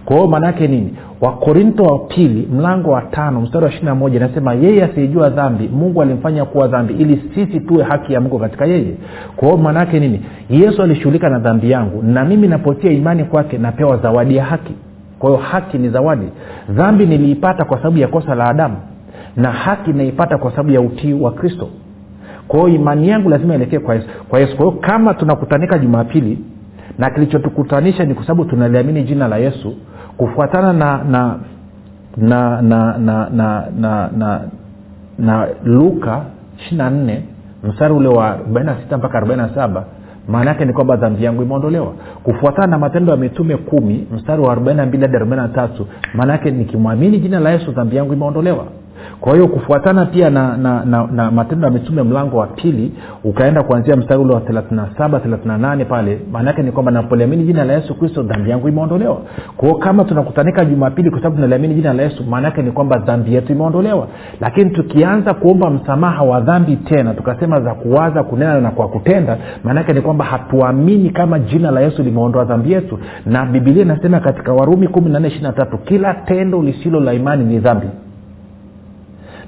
Kwa 0.04 0.28
maanaake 0.28 0.68
nini? 0.68 0.94
Wakorinto 1.20 1.82
wa 1.82 1.98
pili 1.98 2.48
mlango 2.52 2.90
wa 2.90 3.02
tano 3.02 3.40
mstari 3.40 3.64
wa 3.64 3.70
ishirina 3.70 3.94
moja 3.94 4.16
inasema 4.16 4.54
yeye 4.54 4.84
asiijua 4.84 5.30
dhambi 5.30 5.68
mungu 5.68 6.02
alimfanya 6.02 6.44
kuwa 6.44 6.68
dhambi 6.68 6.94
ili 6.94 7.22
sisi 7.34 7.60
tuwe 7.60 7.84
haki 7.84 8.12
ya 8.12 8.20
mungu 8.20 8.38
katika 8.38 8.66
yeye. 8.66 8.94
Kwa 9.36 9.48
hiyo 9.48 9.60
maanaake 9.60 10.00
nini? 10.00 10.20
Yesu 10.50 10.82
alishughulika 10.82 11.28
na 11.28 11.38
dhambi 11.38 11.70
yangu 11.70 12.02
na 12.02 12.24
mimi 12.24 12.48
napotia 12.48 12.92
imani 12.92 13.24
kwake 13.24 13.58
napewa 13.58 13.96
zawadi 13.96 14.36
ya 14.36 14.44
haki. 14.44 14.74
Kwa 15.18 15.30
hiyo 15.30 15.42
haki 15.42 15.78
ni 15.78 15.88
zawadi. 15.88 16.26
Dhambi 16.70 17.06
niliipata 17.06 17.64
kwa 17.64 17.76
sababu 17.78 17.98
ya 17.98 18.08
kosa 18.08 18.34
la 18.34 18.44
adamu 18.44 18.76
na 19.36 19.50
haki 19.52 19.92
naipata 19.92 20.38
kwa 20.38 20.50
sababu 20.50 20.70
ya 20.70 20.80
utii 20.80 21.12
wa 21.12 21.32
kristo 21.32 21.68
kwa 22.48 22.58
hiyo 22.60 22.80
imani 22.80 23.08
yangu 23.08 23.28
lazima 23.28 23.54
ielekee 23.54 23.78
kwa 23.78 23.94
yesu. 23.94 24.06
Kwa 24.28 24.40
yesu 24.40 24.56
kwa 24.56 24.66
hiyo 24.66 24.78
kama 24.80 25.14
tunakutanika 25.14 25.78
jumapili 25.78 26.38
na 26.98 27.10
kilichotukutanisha 27.10 28.04
ni 28.04 28.14
kwa 28.14 28.22
sababu 28.26 28.44
tunaliamini 28.44 29.02
jina 29.02 29.28
la 29.28 29.36
yesu 29.36 29.74
kufuatana 30.16 30.72
na 30.72 31.04
na 31.04 31.38
na 32.16 32.62
na 32.62 32.98
na 32.98 33.28
na 33.28 33.66
na, 33.78 34.10
na, 34.16 34.40
na 35.18 35.48
luka 35.64 36.22
4 36.72 37.16
mstari 37.64 37.94
ule 37.94 38.08
wa 38.08 38.38
46 38.52 38.96
mpaka 38.98 39.20
47 39.20 39.82
maana 40.28 40.50
yake 40.50 40.64
ni 40.64 40.72
kwamba 40.72 40.96
dhambi 40.96 41.24
yangu 41.24 41.42
imeondolewa. 41.42 41.92
Kufuatana 42.22 42.66
na 42.66 42.78
matendo 42.78 43.10
ya 43.12 43.16
mitume 43.18 43.56
kumi 43.56 44.06
mstari 44.14 44.42
wa 44.42 44.54
42 44.54 44.76
hadi 44.76 45.16
43 45.16 45.68
maana 46.14 46.32
yake 46.32 46.50
nikimwamini 46.50 47.18
jina 47.18 47.40
la 47.40 47.50
yesu 47.50 47.72
dhambi 47.72 47.96
yangu 47.96 48.12
imeondolewa 48.12 48.64
kwa 49.20 49.32
hiyo 49.34 49.48
kufuatana 49.48 50.06
pia 50.06 50.30
na, 50.30 50.56
na, 50.56 50.84
na, 50.84 51.06
na 51.12 51.30
matendo 51.30 51.66
ya 51.66 51.72
mitume 51.72 52.02
mlango 52.02 52.36
wa 52.36 52.46
pili 52.46 52.92
ukaenda 53.24 53.62
kuanzia 53.62 53.96
mstari 53.96 54.20
ule 54.20 54.34
wa 54.34 54.40
37 54.40 55.18
38 55.18 55.84
pale 55.84 56.20
maanaake 56.32 56.62
ni 56.62 56.72
kwamba 56.72 56.92
napoliamini 56.92 57.44
jina 57.44 57.64
la 57.64 57.72
yesu 57.72 57.94
kristo 57.94 58.22
dhambi 58.22 58.50
yangu 58.50 58.68
imeondolewa. 58.68 59.18
Kwao 59.56 59.74
kama 59.74 60.04
tunakutanika 60.04 60.64
jumapili 60.64 61.10
kwa 61.10 61.18
sababu 61.18 61.36
tunaliamini 61.36 61.74
jina 61.74 61.92
la 61.92 62.02
yesu 62.02 62.24
maanaake 62.24 62.62
ni 62.62 62.70
kwamba 62.70 62.98
dhambi 62.98 63.34
yetu 63.34 63.52
imeondolewa. 63.52 64.06
Lakini 64.40 64.70
tukianza 64.70 65.34
kuomba 65.34 65.70
msamaha 65.70 66.22
wa 66.22 66.40
dhambi 66.40 66.76
tena 66.76 67.14
tukasema 67.14 67.60
za 67.60 67.74
kuwaza 67.74 68.22
kunena 68.22 68.60
na 68.60 68.70
kwa 68.70 68.88
kutenda 68.88 69.36
maanaake 69.64 69.92
ni 69.92 70.00
kwamba 70.00 70.24
hatuamini 70.24 71.10
kama 71.10 71.38
jina 71.38 71.70
la 71.70 71.80
yesu 71.80 72.02
limeondoa 72.02 72.44
dhambi 72.44 72.72
yetu. 72.72 72.98
Na 73.26 73.46
bibilia 73.46 73.82
inasema 73.82 74.20
katika 74.20 74.52
warumi 74.52 74.86
14 74.86 75.78
kila 75.84 76.14
tendo 76.14 76.62
lisilo 76.62 77.00
la 77.00 77.12
imani 77.14 77.44
ni 77.44 77.58
dhambi 77.58 77.86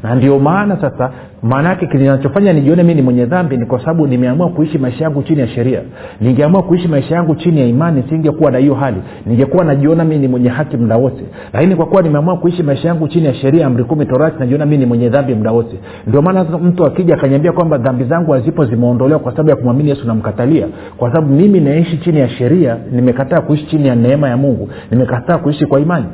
na 0.03 0.15
ndio 0.15 0.39
maana 0.39 0.77
sasa 0.81 1.11
maanaake 1.43 1.87
kinachofanya 1.87 2.53
nijione 2.53 2.83
mi 2.83 2.95
ni 2.95 3.03
mwenye 3.03 3.27
dhambi 3.27 3.57
ni 3.57 3.67
kwa 3.67 3.81
sababu 3.81 4.07
nimeamua 4.07 4.49
kuishi 4.49 4.79
maisha 4.79 5.05
yangu 5.05 5.23
chini 5.23 5.41
ya 5.41 5.49
sheria. 5.49 5.81
Ningeamua 6.21 6.63
kuishi 6.63 6.89
maisha 6.89 7.15
yangu 7.15 7.35
chini 7.35 7.61
ya 7.61 7.67
imani 7.67 8.05
singekuwa 8.09 8.51
na 8.51 8.59
hiyo 8.59 8.75
hali. 8.75 8.97
Ningekuwa 9.27 9.65
najiona 9.65 10.05
mi 10.05 10.19
ni 10.19 10.29
mwenye 10.29 10.49
haki 10.49 10.77
mda 10.77 10.97
wote. 10.97 11.25
Lakini 11.53 11.77
kwa 11.77 11.87
kuwa 11.87 12.03
nimeamua 12.03 12.37
kuishi 12.37 12.63
maisha 12.63 12.89
yangu 12.89 13.09
chini 13.09 13.27
ya 13.27 13.35
sheria 13.35 13.67
amri 13.67 13.85
kumi 13.85 14.07
torati 14.07 14.37
najiona 14.39 14.67
mi 14.67 14.77
ni 14.79 14.87
mwenye 14.87 15.09
dhambi 15.09 15.35
mda 15.35 15.51
wote. 15.53 15.77
Ndio 16.07 16.23
maana 16.23 16.45
mtu 16.45 16.85
akija 16.87 17.15
akanyambia 17.15 17.53
kwamba 17.53 17.79
dhambi 17.79 18.05
zangu 18.05 18.33
hazipo 18.33 18.65
zimeondolewa 18.65 19.21
kwa 19.21 19.33
sababu 19.33 19.51
ya 19.51 19.57
kumwamini 19.57 19.89
yesu 19.89 20.07
namkatalia 20.07 20.67
kwa 20.97 21.09
sababu 21.15 21.35
mimi 21.35 21.61
naishi 21.61 21.99
chini 21.99 22.19
ya 22.19 22.29
sheria 22.29 22.77
nimekataa 22.93 23.41
kuishi 23.41 23.67
chini 23.67 23.89
ya 23.89 23.95
neema 23.95 24.29
ya 24.29 24.37
mungu. 24.37 24.69
Nimekataa 24.91 25.39
kuishi 25.39 25.67
kwa 25.67 25.81
imani 25.81 26.07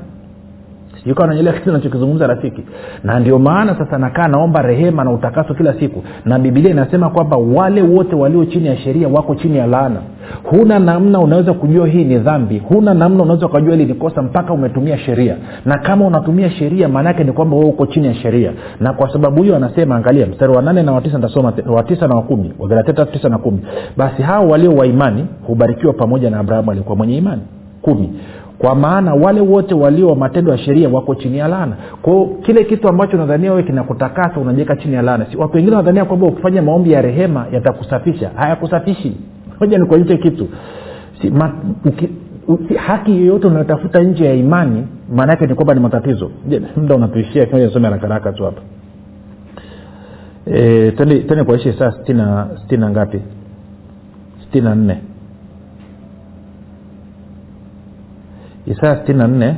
sijui 1.06 1.26
nanyelea 1.28 1.52
kitu 1.52 1.72
nachokizungumza 1.72 2.26
rafiki. 2.26 2.62
Na 3.04 3.20
ndio 3.20 3.38
maana 3.38 3.74
sasa 3.78 3.98
nakaa 3.98 4.28
naomba 4.28 4.62
rehema 4.62 5.04
na 5.04 5.10
utakaso 5.10 5.54
kila 5.54 5.74
siku. 5.74 6.02
Na 6.24 6.38
bibilia 6.38 6.70
inasema 6.70 7.10
kwamba 7.10 7.36
wale 7.36 7.82
wote 7.82 8.16
walio 8.16 8.44
chini 8.44 8.66
ya 8.68 8.76
sheria 8.76 9.08
wako 9.08 9.34
chini 9.34 9.56
ya 9.58 9.66
laana. 9.66 10.00
Huna 10.42 10.78
namna 10.78 11.18
unaweza 11.20 11.52
kujua 11.52 11.86
hii 11.86 12.04
ni 12.04 12.18
dhambi. 12.18 12.58
Huna 12.58 12.94
namna 12.94 13.22
unaweza 13.22 13.46
ukajua 13.46 13.70
hili 13.74 13.84
ni 13.86 13.94
kosa 13.94 14.22
mpaka 14.22 14.52
umetumia 14.52 14.98
sheria. 14.98 15.36
Na 15.64 15.78
kama 15.78 16.06
unatumia 16.06 16.50
sheria 16.50 16.88
maanaake 16.88 17.24
ni 17.24 17.32
kwamba 17.32 17.56
uko 17.56 17.86
chini 17.86 18.06
ya 18.06 18.14
sheria. 18.14 18.52
Na 18.80 18.92
kwa 18.92 19.12
sababu 19.12 19.42
hiyo 19.42 19.56
anasema 19.56 19.96
angalia 19.96 20.26
mstari 20.26 20.52
wa 20.52 20.62
nane 20.62 20.82
na 20.82 20.92
watisa 20.92 21.18
ntasoma 21.18 21.52
wa 21.66 21.82
tisa 21.82 22.08
na 22.08 22.14
wa 22.14 22.22
kumi 22.22 22.52
wagalatia 22.58 22.94
tatu 22.94 23.12
tisa 23.12 23.28
na 23.28 23.38
kumi. 23.38 23.58
Basi 23.96 24.22
hao 24.22 24.48
walio 24.48 24.70
waimani 24.72 25.26
hubarikiwa 25.46 25.92
pamoja 25.92 26.30
na 26.30 26.38
abrahamu 26.38 26.70
aliyekuwa 26.70 26.96
mwenye 26.96 27.16
imani. 27.16 27.42
Kumi 27.82 28.10
kwa 28.58 28.74
maana 28.74 29.14
wale 29.14 29.40
wote 29.40 29.74
walio 29.74 30.08
wa 30.08 30.16
matendo 30.16 30.52
ya 30.52 30.58
sheria 30.58 30.88
wako 30.88 31.14
chini 31.14 31.38
ya 31.38 31.48
laana. 31.48 31.76
Kwao 32.02 32.26
kile 32.42 32.64
kitu 32.64 32.88
ambacho 32.88 33.16
unadhania 33.16 33.50
wewe 33.50 33.62
kinakutakasa 33.62 34.40
unajiweka 34.40 34.76
chini 34.76 34.94
ya 34.94 35.02
laana. 35.02 35.26
Si, 35.30 35.36
watu 35.36 35.56
wengine 35.56 35.76
wanadhania 35.76 36.04
kwamba 36.04 36.26
ukifanya 36.26 36.62
maombi 36.62 36.92
ya 36.92 37.02
rehema 37.02 37.46
yatakusafisha. 37.52 38.30
Hayakusafishi. 38.34 39.16
Moja 39.60 39.78
nikuonyeshe 39.78 40.16
kitu. 40.16 40.48
Si, 41.22 41.30
ma, 41.30 41.52
uki, 41.84 42.08
uki, 42.48 42.74
haki 42.74 43.10
yoyote 43.10 43.46
unayotafuta 43.46 44.02
nje 44.02 44.24
ya 44.24 44.34
imani 44.34 44.86
maana 45.14 45.32
yake 45.32 45.46
ni 45.46 45.54
kwamba 45.54 45.74
ni 45.74 45.80
matatizo. 45.80 46.30
Muda 46.76 46.94
unatuishia? 46.94 47.70
Some 47.72 47.84
harakaraka 47.88 48.32
tu 48.32 48.44
hapa. 48.44 48.60
E, 50.46 50.90
tende 50.96 51.44
kuaishi 51.44 51.72
saa 51.72 51.92
sitini 51.92 52.80
na 52.80 52.90
ngapi? 52.90 53.20
Stina 54.48 54.68
na 54.68 54.74
nne 54.74 55.00
isaya 58.66 58.96
sitini 58.96 59.18
na 59.18 59.26
nne 59.28 59.56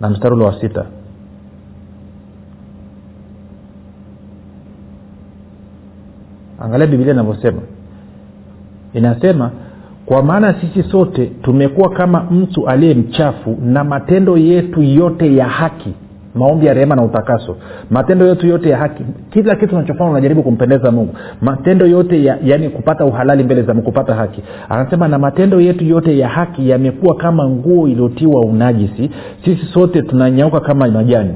na 0.00 0.10
mstari 0.10 0.34
ule 0.34 0.44
wa 0.44 0.60
sita. 0.60 0.86
Angalia 6.60 6.86
bibilia 6.86 7.12
inavyosema. 7.12 7.62
Inasema 8.94 9.50
kwa 10.06 10.22
maana 10.22 10.54
sisi 10.60 10.82
sote 10.90 11.26
tumekuwa 11.26 11.90
kama 11.90 12.22
mtu 12.22 12.68
aliye 12.68 12.94
mchafu 12.94 13.58
na 13.64 13.84
matendo 13.84 14.36
yetu 14.36 14.82
yote 14.82 15.36
ya 15.36 15.48
haki 15.48 15.94
maombi 16.34 16.66
ya 16.66 16.74
rehema 16.74 16.96
na 16.96 17.02
utakaso. 17.02 17.56
Matendo 17.90 18.26
yetu 18.26 18.46
yote 18.46 18.68
ya 18.70 18.78
haki. 18.78 19.04
Kila 19.30 19.56
kitu 19.56 19.76
unachofanya 19.76 20.10
unajaribu 20.10 20.42
kumpendeza 20.42 20.90
mungu. 20.90 21.14
Matendo 21.40 21.86
yote 21.86 22.24
ya, 22.24 22.38
yani 22.44 22.68
kupata 22.68 23.04
uhalali 23.04 23.44
mbele 23.44 23.62
za 23.62 23.74
kupata 23.74 24.14
haki. 24.14 24.42
Anasema 24.68 25.08
na 25.08 25.18
matendo 25.18 25.60
yetu 25.60 25.84
yote 25.84 26.18
ya 26.18 26.28
haki 26.28 26.70
yamekuwa 26.70 27.14
kama 27.16 27.48
nguo 27.48 27.88
iliyotiwa 27.88 28.40
unajisi. 28.40 29.10
Sisi 29.44 29.66
sote 29.66 30.02
tunanyauka 30.02 30.60
kama 30.60 30.88
majani. 30.88 31.34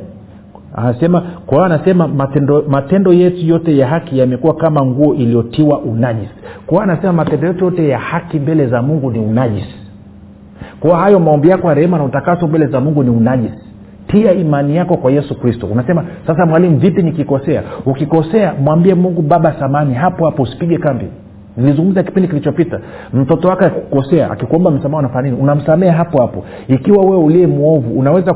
Anasema 0.75 1.21
kwa 1.21 1.55
hiyo 1.59 1.65
anasema 1.65 2.09
matendo, 2.09 2.65
matendo 2.69 3.13
yetu 3.13 3.47
yote 3.47 3.77
ya 3.77 3.87
haki 3.89 4.19
yamekuwa 4.19 4.55
kama 4.55 4.87
nguo 4.87 5.15
iliyotiwa 5.15 5.81
unajisi. 5.81 6.33
Kwa 6.67 6.79
hiyo 6.79 6.93
anasema 6.93 7.13
matendo 7.13 7.47
yetu 7.49 7.65
yote 7.65 7.89
ya 7.89 7.99
haki 7.99 8.39
mbele 8.39 8.67
za 8.67 8.83
mungu 8.83 9.11
ni 9.11 9.19
unajisi. 9.19 9.75
Kwa 10.81 10.99
hayo 10.99 11.21
maombi 11.21 11.49
yako 11.49 11.69
ya 11.69 11.75
rehema 11.75 11.99
na 11.99 12.05
utakaso 12.05 12.47
mbele 12.47 12.67
za 12.67 12.81
mungu 12.81 13.03
ni 13.03 13.11
unajisi 13.11 13.59
tia 14.07 14.33
imani 14.33 14.77
yako 14.77 14.97
kwa 14.97 15.13
yesu 15.13 15.41
kristo. 15.41 15.67
Unasema 15.67 16.05
sasa 16.27 16.47
mwalimu 16.47 16.77
vipi 16.79 17.03
nikikosea? 17.03 17.63
Ukikosea 17.87 18.55
mwambie 18.61 18.95
mungu 18.95 19.23
baba 19.23 19.55
samani 19.61 19.95
hapo 19.95 20.25
hapo 20.27 20.43
usipige 20.43 20.79
kambi. 20.79 21.07
Nilizungumza 21.57 22.03
kipindi 22.03 22.29
kilichopita 22.29 22.81
mtoto 23.13 23.49
wake 23.49 23.65
akikukosea 23.65 24.31
akikuomba 24.31 24.71
msamaha 24.71 24.99
unafanya 24.99 25.31
nini? 25.31 25.43
Unamsamehe 25.43 25.93
hapo 25.93 26.21
hapo. 26.21 26.45
Ikiwa 26.69 27.05
wewe 27.05 27.17
uliye 27.17 27.47
mwovu 27.47 27.99
unaweza 27.99 28.35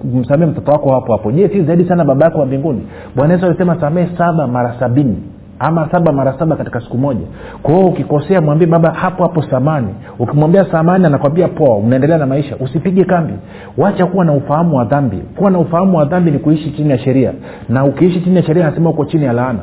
kumsamehe 0.00 0.50
mtoto 0.50 0.72
wako 0.72 0.92
hapo 0.94 1.12
hapo. 1.12 1.32
Je 1.32 1.48
si 1.48 1.62
zaidi 1.62 1.84
sana 1.88 2.04
baba 2.04 2.24
yako 2.24 2.38
wa 2.38 2.46
mbinguni. 2.46 2.82
Bwana 3.16 3.34
yesu 3.34 3.46
alisema 3.46 3.80
samehe 3.80 4.08
saba 4.18 4.46
mara 4.46 4.74
sabini 4.80 5.16
ama 5.58 5.88
saba 5.90 6.12
mara 6.12 6.38
saba 6.38 6.56
katika 6.56 6.80
siku 6.80 6.98
moja. 6.98 7.26
Kwa 7.62 7.80
ukikosea 7.80 8.40
mwambie 8.40 8.66
baba 8.66 8.90
hapo 8.90 9.22
hapo 9.22 9.42
samani. 9.42 9.88
Ukimwambia 10.18 10.64
samani 10.70 11.06
anakwambia 11.06 11.48
poa 11.48 11.76
unaendelea 11.76 12.18
na 12.18 12.26
maisha. 12.26 12.56
Usipige 12.56 13.04
kambi. 13.04 13.32
Wacha 13.78 14.06
kuwa 14.06 14.24
na 14.24 14.32
ufahamu 14.32 14.76
wa 14.76 14.84
dhambi. 14.84 15.16
Kuwa 15.36 15.50
na 15.50 15.58
ufahamu 15.58 15.98
wa 15.98 16.04
dhambi 16.04 16.30
ni 16.30 16.38
kuishi 16.38 16.70
chini 16.70 16.90
ya 16.90 16.98
sheria. 16.98 17.32
Na 17.68 17.84
ukiishi 17.84 18.20
chini 18.20 18.36
ya 18.36 18.42
sheria 18.42 18.66
anasema 18.66 18.90
uko 18.90 19.04
chini 19.04 19.24
ya 19.24 19.32
laana. 19.32 19.60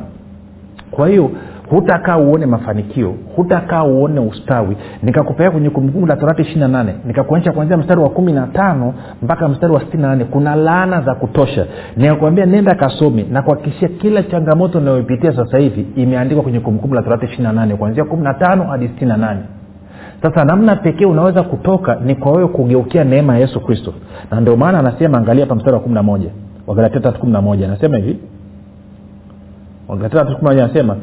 Kwa 0.90 1.08
hiyo 1.08 1.30
hutakaa 1.70 2.16
uone 2.18 2.46
mafanikio 2.46 3.14
hutakaa 3.36 3.84
uone 3.84 4.20
ustawi. 4.20 4.76
Nikakupeleka 5.02 5.52
kwenye 5.52 5.70
kumbukumbu 5.70 6.06
la 6.06 6.16
torati 6.16 6.42
ishiri 6.42 6.60
na 6.60 6.68
nane 6.68 6.94
nikakuonyesha 7.06 7.52
kuanzia 7.52 7.76
mstari 7.76 8.00
wa 8.00 8.08
kumi 8.10 8.32
na 8.32 8.46
tano 8.46 8.94
mpaka 9.22 9.48
mstari 9.48 9.72
wa 9.72 9.80
sitini 9.80 10.02
na 10.02 10.08
nane. 10.08 10.24
Kuna 10.24 10.54
laana 10.56 11.00
za 11.00 11.14
kutosha. 11.14 11.66
Nikakwambia 11.96 12.46
nenda 12.46 12.74
kasome. 12.74 13.26
Na 13.30 13.42
kuhakikishia 13.42 13.88
kila 13.88 14.22
changamoto 14.22 14.78
unayoipitia 14.78 15.36
sasa 15.36 15.58
hivi 15.58 15.86
imeandikwa 15.96 16.42
kwenye 16.42 16.60
kumbukumbu 16.60 16.94
la 16.96 17.02
torati 17.02 17.24
ishiri 17.26 17.42
na 17.42 17.52
nane 17.52 17.76
kuanzia 17.76 18.04
kumi 18.04 18.22
na 18.22 18.34
tano 18.34 18.64
hadi 18.64 18.88
sitini 18.88 19.08
na 19.10 19.16
nane. 19.16 19.40
Sasa 20.22 20.44
namna 20.44 20.76
pekee 20.76 21.04
unaweza 21.06 21.42
kutoka 21.42 21.94
ni 21.94 22.14
kwa 22.14 22.32
wewe 22.32 22.48
kugeukia 22.48 23.04
neema 23.04 23.34
ya 23.34 23.40
yesu 23.40 23.60
kristo. 23.60 23.94
Na 24.30 24.40
ndio 24.40 24.56
maana 24.56 24.78
anasema 24.78 25.18
angalia 25.18 25.44
hapa 25.44 25.54
mstari 25.54 25.74
wa 25.74 25.80
kumi 25.80 25.94
na 25.94 26.02
moja. 26.02 26.28
Wagalatia 26.66 27.00
tatu 27.00 27.20
kumi 27.20 27.32
na 27.32 27.42
moja 27.42 27.66
anasema 27.66 27.96
hivi. 27.96 28.18
Wagalatia 29.88 30.20
tatu 30.20 30.36
kumi 30.36 30.44
na 30.44 30.50
moja 30.50 30.64
anasema 30.64 30.96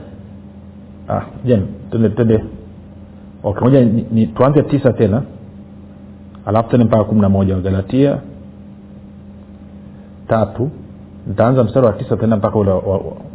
ah, 1.10 1.22
jen 1.46 1.62
tende 1.92 2.44
okay, 3.44 3.64
moja 3.64 3.86
ni, 3.86 4.06
ni, 4.12 4.28
tuanze 4.28 4.64
tisa 4.64 4.94
tena. 4.94 5.22
Alafu 6.46 6.70
tende 6.70 6.86
mpaka 6.86 7.04
kumi 7.04 7.22
na 7.22 7.30
moja 7.30 7.56
wagalatia 7.56 8.18
tatu. 10.28 10.70
Ntaanza 11.28 11.64
mstari 11.64 11.86
wa 11.86 11.94
tisa 11.94 12.18
tena 12.18 12.38
mpaka 12.38 12.60
ule 12.60 12.72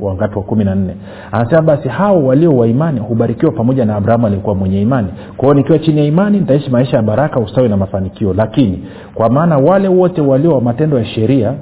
wangapi 0.01 0.37
wa 0.39 0.43
kumi 0.45 0.65
na 0.65 0.75
nne. 0.75 0.97
Anasema 1.33 1.63
basi 1.63 1.89
hao 1.89 2.25
walio 2.27 2.57
wa 2.57 2.67
imani 2.67 3.01
hubarikiwa 3.01 3.53
pamoja 3.53 3.85
na 3.85 3.97
abrahamu 3.97 4.27
aliyekuwa 4.27 4.55
mwenye 4.55 4.83
imani. 4.83 5.09
Kwao 5.37 5.55
nikiwa 5.55 5.79
chini 5.79 5.99
ya 5.99 6.05
imani 6.05 6.41
nitaishi 6.41 6.71
maisha 6.71 6.97
ya 6.97 7.03
baraka 7.03 7.41
ustawi 7.41 7.69
na 7.69 7.77
mafanikio. 7.77 8.35
Lakini 8.35 8.85
kwa 9.15 9.29
maana 9.31 9.57
wale 9.59 9.89
wote 9.89 10.21
walio 10.21 10.51
wa 10.51 10.61
matendo 10.61 10.99
ya 10.99 11.05
sheria 11.05 11.55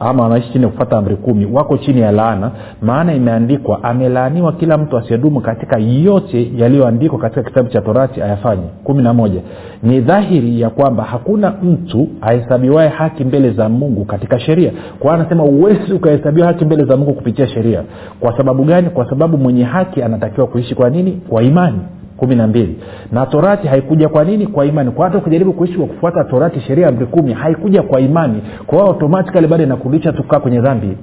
ama 0.00 0.22
wanaishi 0.22 0.52
chini 0.52 0.64
ya 0.64 0.70
kupata 0.70 0.98
amri 0.98 1.16
kumi. 1.16 1.46
Wako 1.52 1.76
chini 1.78 2.00
ya 2.00 2.12
laana. 2.12 2.50
Maana 2.82 3.14
imeandikwa 3.14 3.84
amelaaniwa 3.84 4.52
kila 4.52 4.78
mtu 4.78 4.98
asiyedumu 4.98 5.40
katika 5.40 5.78
yote 5.78 6.50
yaliyoandikwa 6.56 7.18
katika 7.18 7.42
kitabu 7.42 7.68
cha 7.68 7.80
torati 7.80 8.22
ayafanye. 8.22 8.62
Kumi 8.84 9.02
na 9.02 9.12
moja. 9.14 9.40
Ni 9.82 10.00
dhahiri 10.00 10.60
ya 10.60 10.70
kwamba 10.70 11.04
hakuna 11.04 11.50
mtu 11.62 12.08
ahesabiwae 12.20 12.88
haki 12.88 13.24
mbele 13.24 13.50
za 13.50 13.68
mungu 13.68 14.04
katika 14.04 14.40
sheria. 14.40 14.72
Kwa 14.98 15.14
anasema 15.14 15.44
uwezi 15.44 15.92
ukahesabiwa 15.92 16.46
haki 16.46 16.64
mbele 16.64 16.84
za 16.84 16.96
mungu 16.96 17.12
kupitia 17.14 17.46
sheria. 17.46 17.82
Kwa 18.20 18.36
sababu 18.36 18.64
gani? 18.64 18.90
Kwa 18.90 19.08
sababu 19.10 19.38
mwenye 19.38 19.64
haki 19.64 20.02
anatakiwa 20.02 20.46
kuishi 20.46 20.74
kwa 20.74 20.90
nini? 20.90 21.12
Kwa 21.28 21.42
imani 21.42 21.78
kumi 22.18 22.34
na 22.36 22.46
mbili. 22.46 22.78
Na 23.12 23.26
torati 23.26 23.68
haikuja 23.68 24.08
kwa 24.08 24.24
nini? 24.24 24.46
Kwa 24.46 24.66
imani. 24.66 24.90
Kwa 24.90 25.04
hata 25.06 25.18
ukijaribu 25.18 25.52
kuishi 25.52 25.78
kwa 25.78 25.86
kufuata 25.86 26.24
torati 26.24 26.60
sheria 26.60 26.88
amri 26.88 27.06
kumi 27.06 27.32
haikuja 27.32 27.82
kwa 27.82 28.00
imani. 28.00 28.42
Kwa 28.66 28.78
hiyo 28.78 28.90
automatikali 28.90 29.46
bado 29.46 29.64
inakurudisha 29.64 30.12
tukaa 30.12 30.40
kwenye 30.40 30.60
dhambi. 30.60 30.96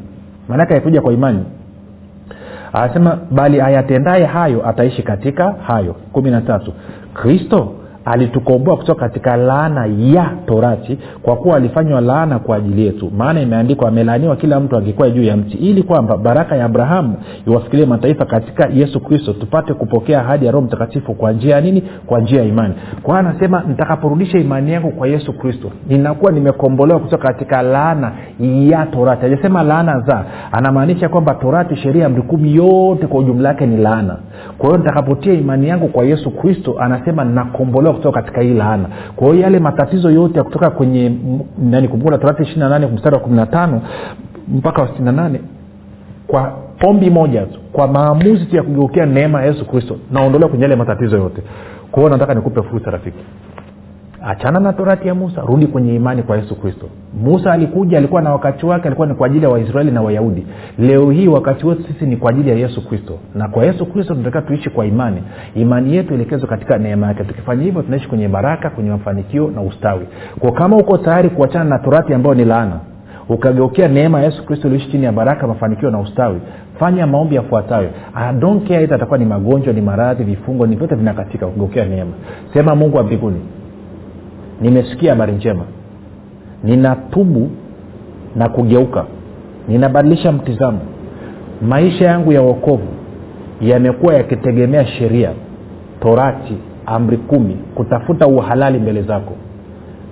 Maanake 0.50 0.74
haikuja 0.74 1.02
kwa 1.02 1.14
imani. 1.14 1.40
Anasema 2.74 3.18
bali 3.32 3.62
ayatendaye 3.62 4.26
hayo 4.26 4.70
ataishi 4.70 5.04
katika 5.04 5.52
hayo. 5.68 5.96
Kumi 6.12 6.32
na 6.32 6.42
tatu. 6.42 6.74
Kristo 7.14 7.72
alitukomboa 8.06 8.78
kutoka 8.78 9.00
katika 9.00 9.36
laana 9.38 9.86
ya 9.86 10.30
torati 10.46 10.98
kwa 11.22 11.36
kuwa 11.36 11.58
alifanywa 11.58 12.02
laana 12.02 12.40
kwa 12.40 12.58
ajili 12.58 12.86
yetu. 12.86 13.12
Maana 13.18 13.42
imeandikwa 13.42 13.88
amelaaniwa 13.88 14.36
kila 14.36 14.60
mtu 14.60 14.78
akikuwa 14.78 15.10
juu 15.10 15.24
ya 15.24 15.38
mti 15.38 15.58
ili 15.58 15.84
kwamba 15.84 16.18
baraka 16.18 16.56
ya 16.56 16.66
abrahamu 16.66 17.16
iwafikirie 17.48 17.86
mataifa 17.86 18.26
katika 18.26 18.70
yesu 18.74 19.00
kristo 19.00 19.34
tupate 19.34 19.74
kupokea 19.74 20.20
ahadi 20.22 20.46
ya 20.46 20.52
roho 20.52 20.66
mtakatifu 20.66 21.14
kwa 21.14 21.32
njia 21.32 21.56
ya 21.56 21.62
nini? 21.62 21.84
Kwa 22.06 22.20
njia 22.20 22.42
ya 22.42 22.48
imani. 22.48 22.74
Kwa 23.04 23.18
hiyo 23.20 23.30
anasema 23.30 23.64
nitakaporudisha 23.68 24.38
imani 24.40 24.72
yangu 24.72 24.92
kwa 24.92 25.08
yesu 25.08 25.34
kristo 25.34 25.72
ninakuwa 25.88 26.32
nimekombolewa 26.32 27.00
kutoka 27.00 27.28
katika 27.28 27.62
laana 27.62 28.12
ya 28.40 28.86
torati. 28.86 29.26
Ajasema 29.26 29.64
laana 29.64 30.00
za 30.00 30.26
anamaanisha 30.52 31.10
kwamba 31.10 31.34
torati 31.36 31.76
sheria 31.76 32.06
amri 32.06 32.22
kumi 32.22 32.56
yote 32.56 33.08
kwa 33.08 33.20
ujumla 33.20 33.50
yake 33.50 33.66
ni 33.66 33.78
laana. 33.78 34.18
Kwa 34.58 34.66
hiyo 34.70 34.78
nitakapotia 34.78 35.34
imani 35.34 35.68
yangu 35.68 35.88
kwa 35.88 36.06
yesu 36.06 36.32
kristo 36.32 36.76
anasema 36.80 37.24
nakombolewa 37.24 37.95
kutoka 37.96 38.22
katika 38.22 38.42
hii 38.42 38.54
laana. 38.54 38.90
Kwa 39.16 39.28
hiyo 39.28 39.40
yale 39.44 39.60
matatizo 39.60 40.12
yote 40.12 40.38
ya 40.38 40.44
kutoka 40.44 40.70
kwenye 40.70 41.12
nani 41.58 41.88
kumbuka 41.88 42.18
torati 42.18 42.44
ishiri 42.44 42.60
na 42.60 42.70
nane 42.70 42.88
mstari 42.88 43.16
wa 43.16 43.22
kumi 43.22 43.36
na 43.36 43.46
tano 43.46 43.82
mpaka 44.48 44.82
wa 44.82 44.88
sitini 44.88 45.06
na 45.06 45.12
nane 45.12 45.42
kwa 46.28 46.54
ombi 46.88 47.10
moja 47.10 47.42
tu 47.46 47.60
kwa 47.74 47.88
maamuzi 47.88 48.46
tu 48.46 48.56
ya 48.56 48.64
kugeukia 48.64 49.06
neema 49.06 49.42
ya 49.42 49.48
yesu 49.48 49.66
kristo 49.66 49.98
naondolewa 50.12 50.50
kwenye 50.50 50.64
yale 50.64 50.76
matatizo 50.76 51.18
yote. 51.18 51.42
Kwa 51.92 52.00
hiyo 52.04 52.10
nataka 52.10 52.34
nikupe 52.34 52.62
fursa 52.62 52.92
rafiki 52.92 53.20
achana 54.26 54.60
na 54.60 54.74
torati 54.74 55.08
ya 55.08 55.16
musa 55.16 55.42
rudi 55.42 55.68
kwenye 55.68 55.96
imani 55.96 56.24
kwa 56.24 56.38
yesu 56.38 56.56
kristo. 56.62 56.90
Musa 57.24 57.52
alikuja 57.52 57.98
alikuwa 57.98 58.22
na 58.22 58.32
wakati 58.32 58.66
wake 58.66 58.88
alikuwa 58.88 59.08
ni 59.08 59.14
kwa 59.14 59.28
ajili 59.28 59.44
ya 59.46 59.50
waisraeli 59.50 59.92
na 59.92 60.02
wayahudi. 60.02 60.46
Leo 60.80 61.12
hii 61.12 61.28
wakati 61.28 61.66
wetu 61.68 61.84
sisi 61.84 62.06
ni 62.06 62.18
kwa 62.18 62.30
ajili 62.30 62.50
ya 62.50 62.56
yesu 62.56 62.88
kristo. 62.88 63.14
Na 63.36 63.48
kwa 63.48 63.66
yesu 63.66 63.86
kristo 63.86 64.14
tunatakiwa 64.14 64.42
tuishi 64.42 64.70
kwa 64.70 64.86
imani. 64.86 65.24
Imani 65.56 65.96
yetu 65.96 66.14
elekezwa 66.14 66.50
katika 66.50 66.78
neema 66.78 67.08
yake. 67.08 67.24
Tukifanya 67.24 67.64
hivyo 67.64 67.82
tunaishi 67.82 68.08
kwenye 68.08 68.28
baraka 68.28 68.70
kwenye 68.70 68.90
mafanikio 68.90 69.52
na 69.56 69.62
ustawi. 69.62 70.06
Kwa 70.40 70.52
kama 70.52 70.78
uko 70.78 70.98
tayari 70.98 71.30
kuachana 71.30 71.66
na 71.70 71.80
torati 71.80 72.14
ambayo 72.14 72.36
ni 72.36 72.46
laana 72.46 72.80
ukageukia 73.30 73.88
neema 73.88 74.20
ya 74.20 74.26
yesu 74.26 74.46
kristo 74.46 74.68
iliishi 74.68 74.92
chini 74.92 75.06
ya 75.06 75.12
baraka 75.12 75.48
mafanikio 75.48 75.92
na 75.92 76.00
ustawi 76.00 76.40
fanya 76.80 77.08
maombi 77.08 77.36
yafuatayo. 77.36 77.90
Don't 78.40 78.72
atakuwa 78.72 79.18
ni 79.18 79.26
magonjwa 79.26 79.74
ni 79.74 79.82
maradhi 79.82 80.24
vifungo 80.24 80.68
ni 80.68 80.76
vyote 80.76 80.96
vinakatika 80.96 81.48
kugeukia 81.48 81.86
neema. 81.86 82.12
Sema 82.54 82.76
mungu 82.76 82.98
wa 82.98 83.04
mbinguni 83.04 83.42
nimesikia 84.62 85.12
habari 85.12 85.34
njema. 85.34 85.64
Ninatubu 86.64 87.50
na 88.36 88.50
kugeuka. 88.50 89.06
Ninabadilisha 89.68 90.32
mtizamo. 90.32 90.80
Maisha 91.62 92.06
yangu 92.06 92.32
ya 92.32 92.42
uokovu 92.42 92.88
yamekuwa 93.62 94.14
yakitegemea 94.14 94.86
sheria 94.86 95.30
torati 96.00 96.54
amri 96.86 97.18
kumi 97.18 97.58
kutafuta 97.76 98.28
uhalali 98.28 98.80
mbele 98.80 99.02
zako. 99.02 99.34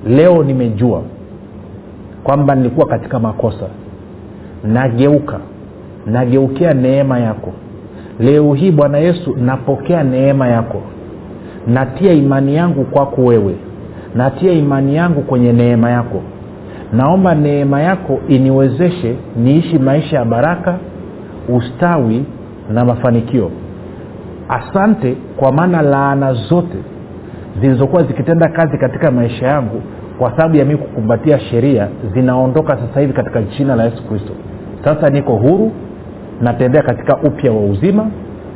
Leo 0.08 0.44
nimejua 0.44 1.02
kwamba 2.24 2.56
nilikuwa 2.56 2.88
katika 2.88 3.20
makosa. 3.20 3.66
Nageuka. 4.64 5.40
Nageukia 6.06 6.74
neema 6.74 7.20
yako. 7.20 7.52
Leo 8.20 8.54
hii 8.54 8.72
bwana 8.72 8.98
yesu 8.98 9.36
napokea 9.38 10.04
neema 10.04 10.48
yako. 10.48 10.82
Natia 11.68 12.14
imani 12.14 12.56
yangu 12.56 12.84
kwako 12.84 13.22
wewe 13.22 13.56
natia 14.16 14.52
imani 14.52 14.96
yangu 14.96 15.22
kwenye 15.22 15.54
neema 15.54 15.90
yako. 15.92 16.22
Naomba 16.94 17.36
neema 17.36 17.82
yako 17.82 18.20
iniwezeshe 18.28 19.16
niishi 19.44 19.80
maisha 19.80 20.18
ya 20.18 20.26
baraka 20.26 20.76
ustawi 21.50 22.26
na 22.74 22.86
mafanikio. 22.86 23.52
Asante 24.50 25.16
kwa 25.38 25.52
maana 25.52 25.82
laana 25.82 26.34
zote 26.34 26.78
zilizokuwa 27.62 28.04
zikitenda 28.04 28.48
kazi 28.50 28.78
katika 28.78 29.12
maisha 29.12 29.48
yangu 29.48 29.82
kwa 30.20 30.32
sababu 30.32 30.56
ya 30.56 30.66
mii 30.66 30.76
kukumbatia 30.76 31.40
sheria 31.40 31.88
zinaondoka 32.14 32.78
sasa 32.78 33.00
hivi 33.00 33.14
katika 33.14 33.42
jina 33.42 33.76
la 33.76 33.84
yesu 33.84 34.04
kristo. 34.08 34.34
Sasa 34.84 35.10
niko 35.10 35.36
huru 35.36 35.72
natembea 36.42 36.82
katika 36.84 37.18
upya 37.18 37.52
wa 37.52 37.62
uzima 37.66 38.08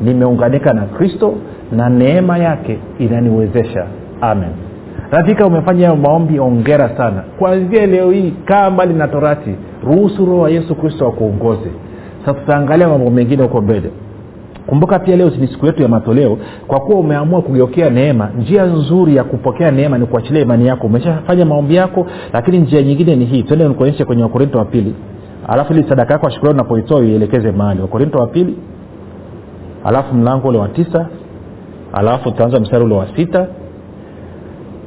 nimeunganika 0.03 0.73
na 0.73 0.81
kristo 0.81 1.33
na 1.71 1.89
neema 1.89 2.37
yake 2.37 2.77
inaniwezesha. 2.99 3.85
Amen 4.21 4.66
rafika 5.11 5.45
umefanya 5.47 5.95
maombi 5.95 6.39
ongera 6.39 6.97
sana. 6.97 7.23
Kwanzia 7.39 7.85
leo 7.85 8.11
hii 8.11 8.33
kaa 8.45 8.69
mbali 8.69 8.93
na 8.93 9.07
torati. 9.07 9.55
Ruhusu 9.83 10.25
roho 10.25 10.39
wa 10.39 10.49
yesu 10.49 10.75
kristo 10.75 11.07
akuongoze. 11.07 11.69
Sasa 12.25 12.33
tutaangalia 12.39 12.87
mambo 12.89 13.09
mengine 13.09 13.43
huko 13.43 13.61
mbele. 13.61 13.91
Kumbuka 14.67 14.99
pia 14.99 15.15
leo 15.15 15.29
ni 15.29 15.47
siku 15.47 15.65
yetu 15.65 15.81
ya 15.81 15.87
matoleo 15.87 16.37
kwa 16.67 16.79
kuwa 16.79 16.99
umeamua 16.99 17.41
kugeokea 17.41 17.89
neema. 17.89 18.29
Njia 18.39 18.65
nzuri 18.65 19.15
ya 19.15 19.23
kupokea 19.23 19.71
neema 19.71 19.97
ni 19.97 20.05
kuachilia 20.05 20.41
imani 20.41 20.67
yako. 20.67 20.87
Umeshafanya 20.87 21.45
maombi 21.45 21.75
yako 21.75 22.07
lakini 22.33 22.57
njia 22.59 22.81
nyingine 22.81 23.15
ni 23.15 23.25
hii. 23.25 23.43
Twende 23.43 23.67
nikuonyeshe 23.67 24.05
kwenye 24.05 24.23
wakorinto 24.23 24.57
wa 24.57 24.65
pili. 24.65 24.95
Alafu 25.47 25.73
ili 25.73 25.89
sadaka 25.89 26.13
yako 26.13 26.29
ya 26.29 26.51
unapoitoa 26.51 26.99
uielekeze 26.99 27.51
mahali. 27.51 27.81
Wakorinto 27.81 28.17
wa 28.19 28.27
pili. 28.27 28.57
Alafu 29.83 30.15
mlango 30.15 30.47
ule 30.47 30.57
wa 30.57 30.67
tisa. 30.67 31.07
Alafu 31.93 32.31
tutaanza 32.31 32.59
mstari 32.59 32.83
ule 32.85 32.95
wa 32.95 33.07
sita 33.15 33.47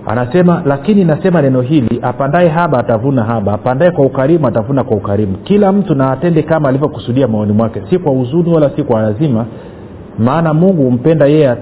anasema 0.06 0.62
lakini 0.66 1.04
nasema 1.04 1.42
neno 1.42 1.60
hili 1.60 1.98
apandaye 2.02 2.48
haba 2.48 2.78
atavuna 2.78 3.24
haba 3.24 3.52
apandaye 3.52 3.90
kwa 3.90 4.04
ukarimu 4.06 4.46
atavuna 4.46 4.84
kwa 4.84 4.96
ukarimu. 4.96 5.36
Kila 5.44 5.72
mtu 5.72 5.94
na 5.94 6.10
atende 6.10 6.42
kama 6.42 6.68
alivyokusudia 6.68 7.28
maoni 7.28 7.52
mwake 7.52 7.82
si 7.90 7.98
kwa 7.98 8.12
huzuni 8.12 8.52
wala 8.54 8.70
si 8.76 8.82
kwa 8.82 9.02
lazima 9.02 9.46
maana 10.18 10.54
mungu 10.54 10.82
humpenda 10.82 11.26
yeye 11.26 11.54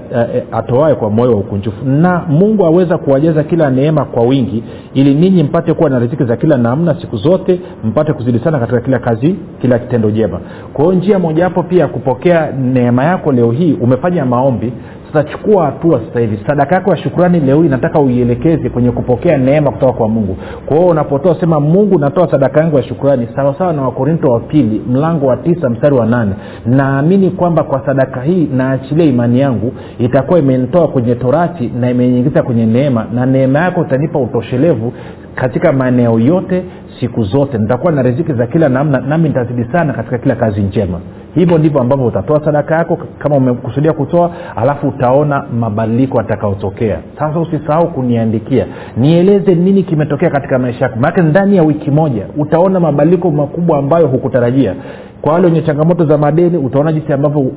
atoae 0.51 0.95
kwa 0.95 1.09
moyo 1.09 1.31
wa 1.31 1.37
ukunjufu. 1.37 1.85
Na 1.85 2.21
mungu 2.29 2.65
aweza 2.65 2.97
kuwajaza 2.97 3.43
kila 3.43 3.69
neema 3.69 4.05
kwa 4.05 4.23
wingi 4.23 4.63
ili 4.93 5.15
ninyi 5.15 5.43
mpate 5.43 5.73
kuwa 5.73 5.89
na 5.89 5.99
riziki 5.99 6.23
za 6.23 6.37
kila 6.37 6.57
namna 6.57 6.95
siku 7.01 7.17
zote 7.17 7.59
mpate 7.83 8.13
kuzidi 8.13 8.39
sana 8.39 8.59
katika 8.59 8.81
kila 8.81 8.99
kazi 8.99 9.35
kila 9.61 9.79
kitendo 9.79 10.11
jema. 10.11 10.39
Kwa 10.73 10.85
hiyo 10.85 10.95
njia 10.97 11.19
mojawapo 11.19 11.63
pia 11.63 11.81
ya 11.81 11.87
kupokea 11.87 12.51
neema 12.51 13.03
yako 13.03 13.31
leo 13.31 13.51
hii 13.51 13.73
umefanya 13.81 14.25
maombi 14.25 14.73
tutachukua 15.11 15.65
hatua 15.65 16.01
sasa 16.07 16.19
hivi. 16.19 16.39
Sadaka 16.47 16.75
yako 16.75 16.91
ya 16.91 16.97
shukurani 16.97 17.39
leo 17.39 17.61
hii 17.61 17.69
nataka 17.69 17.99
uielekeze 17.99 18.69
kwenye 18.69 18.91
kupokea 18.91 19.37
neema 19.37 19.71
kutoka 19.71 19.93
kwa 19.93 20.09
mungu. 20.09 20.37
Kwa 20.65 20.77
hiyo 20.77 20.89
unapotoa 20.89 21.39
sema 21.39 21.59
mungu 21.59 21.99
natoa 21.99 22.31
sadaka 22.31 22.59
yangu 22.61 22.77
ya 22.77 22.83
shukurani 22.83 23.27
sawasawa 23.35 23.73
na 23.73 23.81
wakorinto 23.81 24.27
wa 24.27 24.39
pili 24.39 24.81
mlango 24.89 25.25
wa 25.25 25.37
tisa 25.37 25.69
mstari 25.69 25.95
wa 25.95 26.05
nane. 26.05 26.31
Naamini 26.65 27.29
kwamba 27.31 27.63
kwa 27.63 27.85
sadaka 27.85 28.21
hii 28.21 28.49
naachilia 28.53 29.05
imani 29.05 29.39
yangu 29.39 29.73
itakuwa 29.99 30.39
imenitoa 30.39 30.87
kwenye 30.87 31.15
torati 31.15 31.71
na 31.79 31.89
imeniingiza 31.91 32.43
kwenye 32.43 32.65
neema 32.65 33.05
na 33.13 33.25
neema 33.25 33.59
yako 33.59 33.81
itanipa 33.81 34.19
utoshelevu 34.19 34.93
katika 35.35 35.71
maeneo 35.73 36.19
yote 36.19 36.63
siku 36.99 37.23
zote. 37.23 37.57
Nitakuwa 37.57 37.91
na 37.91 38.01
riziki 38.01 38.33
za 38.33 38.47
kila 38.47 38.69
namna 38.69 38.99
nami 39.01 39.29
nitazidi 39.29 39.65
sana 39.71 39.93
katika 39.93 40.17
kila 40.17 40.35
kazi 40.35 40.61
njema 40.61 40.99
hivyo 41.35 41.57
ndivyo 41.57 41.81
ambavyo 41.81 42.05
utatoa 42.05 42.45
sadaka 42.45 42.75
yako 42.75 42.97
kama 43.19 43.35
umekusudia 43.35 43.93
kutoa 43.93 44.31
alafu 44.55 44.87
utaona 44.87 45.45
mabadiliko 45.59 46.19
atakaotokea 46.19 46.99
sasa 47.19 47.39
usisahau 47.39 47.87
kuniandikia. 47.87 48.65
Nieleze 48.97 49.55
nini 49.55 49.83
kimetokea 49.83 50.29
katika 50.29 50.59
maisha 50.59 50.85
yako. 50.85 50.99
Maanake 50.99 51.21
ndani 51.21 51.57
ya 51.57 51.63
wiki 51.63 51.91
moja 51.91 52.25
utaona 52.37 52.79
mabadiliko 52.79 53.31
makubwa 53.31 53.77
ambayo 53.79 54.07
hukutarajia. 54.07 54.75
Kwa 55.21 55.33
wale 55.33 55.45
wenye 55.45 55.61
changamoto 55.61 56.05
za 56.05 56.17
madeni 56.17 56.57
utaona 56.57 56.93
jinsi 56.93 57.13
ambavyo 57.13 57.51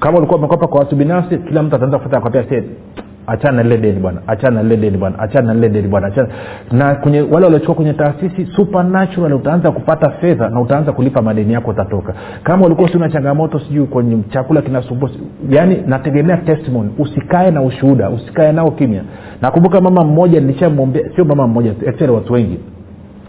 kama 0.00 0.18
ulikuwa 0.18 0.38
umekopa 0.38 0.66
kwa 0.66 0.78
watu 0.80 0.96
binafsi 0.96 1.38
kila 1.38 1.62
mtu 1.62 1.76
ataanza 1.76 1.98
kufuta 1.98 2.16
akwambia 2.16 2.44
achana 3.28 3.56
na 3.56 3.62
lile 3.62 3.76
deni 3.78 4.00
bwana. 4.00 4.20
Achana 4.26 4.56
na 4.56 4.62
lile 4.62 4.76
deni 4.76 4.96
bwana. 4.98 5.18
Achana 5.18 5.46
na 5.46 5.54
lile 5.54 5.68
deni 5.68 5.88
bwana. 5.88 6.06
Achana. 6.06 6.28
Na 6.72 6.94
kwenye 6.94 7.20
wale 7.20 7.44
waliochukua 7.46 7.74
kwenye 7.74 7.92
taasisi 7.92 8.46
supernatural 8.46 9.34
utaanza 9.34 9.70
kupata 9.72 10.10
fedha 10.10 10.48
na 10.48 10.60
utaanza 10.60 10.92
kulipa 10.92 11.22
madeni 11.22 11.52
yako 11.52 11.70
utatoka. 11.70 12.14
Kama 12.42 12.66
ulikuwa 12.66 12.92
sina 12.92 13.08
changamoto 13.08 13.60
sijui 13.60 13.86
kwenye 13.86 14.18
chakula 14.30 14.62
kinasumbua 14.62 15.10
yaani 15.50 15.82
nategemea 15.86 16.36
testimony. 16.36 16.90
Usikae 16.98 17.50
na 17.50 17.62
ushuhuda 17.62 18.10
usikae 18.10 18.52
nao 18.52 18.70
kimya. 18.70 19.02
Nakumbuka 19.42 19.80
mama 19.80 20.04
mmoja 20.04 20.40
nilishamwombea 20.40 21.02
sio 21.16 21.24
mama 21.24 21.46
mmoja 21.46 21.70
actually 21.88 22.12
watu 22.12 22.32
wengi 22.32 22.58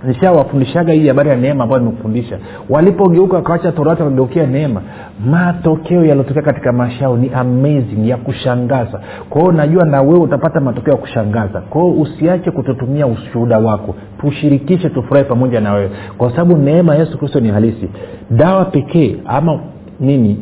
nishawafundishaga 0.03 0.93
hii 0.93 1.07
habari 1.07 1.29
ya 1.29 1.35
neema 1.35 1.63
ambayo 1.63 1.81
nimekufundisha 1.81 2.39
walipogeuka 2.69 3.35
wakawacha 3.35 3.71
torati 3.71 4.01
wakageukia 4.03 4.45
neema. 4.47 4.81
Matokeo 5.25 6.05
yaliotokea 6.05 6.41
katika 6.41 6.71
maisha 6.73 7.03
yao 7.03 7.17
ni 7.17 7.31
amazing 7.33 8.09
ya 8.09 8.17
kushangaza. 8.17 9.01
Kwao 9.29 9.51
najua 9.51 9.85
na 9.85 10.01
wewe 10.01 10.19
utapata 10.19 10.59
matokeo 10.59 10.93
ya 10.93 10.99
kushangaza. 10.99 11.61
Kwao 11.61 11.91
usiache 11.91 12.51
kututumia 12.51 13.07
ushuhuda 13.07 13.59
wako. 13.59 13.95
Tushirikishe 14.21 14.89
tufurahi 14.89 15.25
pamoja 15.25 15.61
na 15.61 15.73
wewe. 15.73 15.91
Kwa 16.17 16.29
sababu 16.31 16.57
neema 16.57 16.93
ya 16.95 16.99
yesu 16.99 17.17
kristo 17.17 17.39
ni 17.39 17.49
halisi. 17.49 17.89
Dawa 18.31 18.65
pekee 18.65 19.15
ama 19.25 19.59
nini 19.99 20.39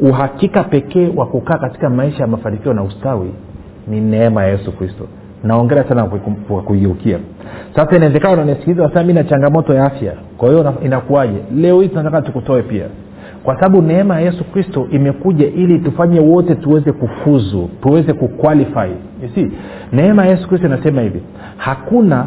uhakika 0.00 0.64
pekee 0.64 1.08
wa 1.16 1.26
kukaa 1.26 1.58
katika 1.58 1.90
maisha 1.90 2.18
ya 2.22 2.26
mafanikio 2.26 2.72
na 2.74 2.82
ustawi 2.82 3.30
ni 3.88 4.00
neema 4.00 4.42
ya 4.44 4.48
yesu 4.48 4.72
kristo 4.72 5.04
naongera 5.44 5.84
sana 5.88 6.04
kwa 6.48 6.62
kuigeukia. 6.62 7.18
Sasa 7.76 7.96
inawezekana 7.96 8.32
unanisikiliza 8.34 8.82
wasema 8.82 9.04
mi 9.04 9.12
na 9.12 9.24
changamoto 9.24 9.74
ya 9.74 9.84
afya. 9.84 10.12
Kwa 10.38 10.48
hiyo 10.48 10.74
inakuwaje? 10.84 11.38
Leo 11.56 11.80
hii 11.80 11.88
tunataka 11.88 12.22
tukutoe 12.22 12.62
pia. 12.62 12.84
Kwa 13.44 13.54
sababu 13.54 13.82
neema 13.82 14.14
ya 14.14 14.20
yesu 14.20 14.44
kristo 14.44 14.86
imekuja 14.90 15.46
ili 15.46 15.78
tufanye 15.78 16.20
wote 16.20 16.54
tuweze 16.54 16.92
kufuzu 16.92 17.70
tuweze 17.82 18.12
kuqualify. 18.12 18.90
See 19.34 19.50
neema 19.92 20.24
ya 20.24 20.30
yesu 20.30 20.48
kristo 20.48 20.66
inasema 20.66 21.00
hivi 21.02 21.22
hakuna 21.56 22.26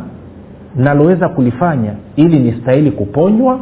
naloweza 0.75 1.29
kulifanya 1.29 1.91
ili 2.15 2.39
nistahili 2.39 2.91
kuponywa 2.91 3.59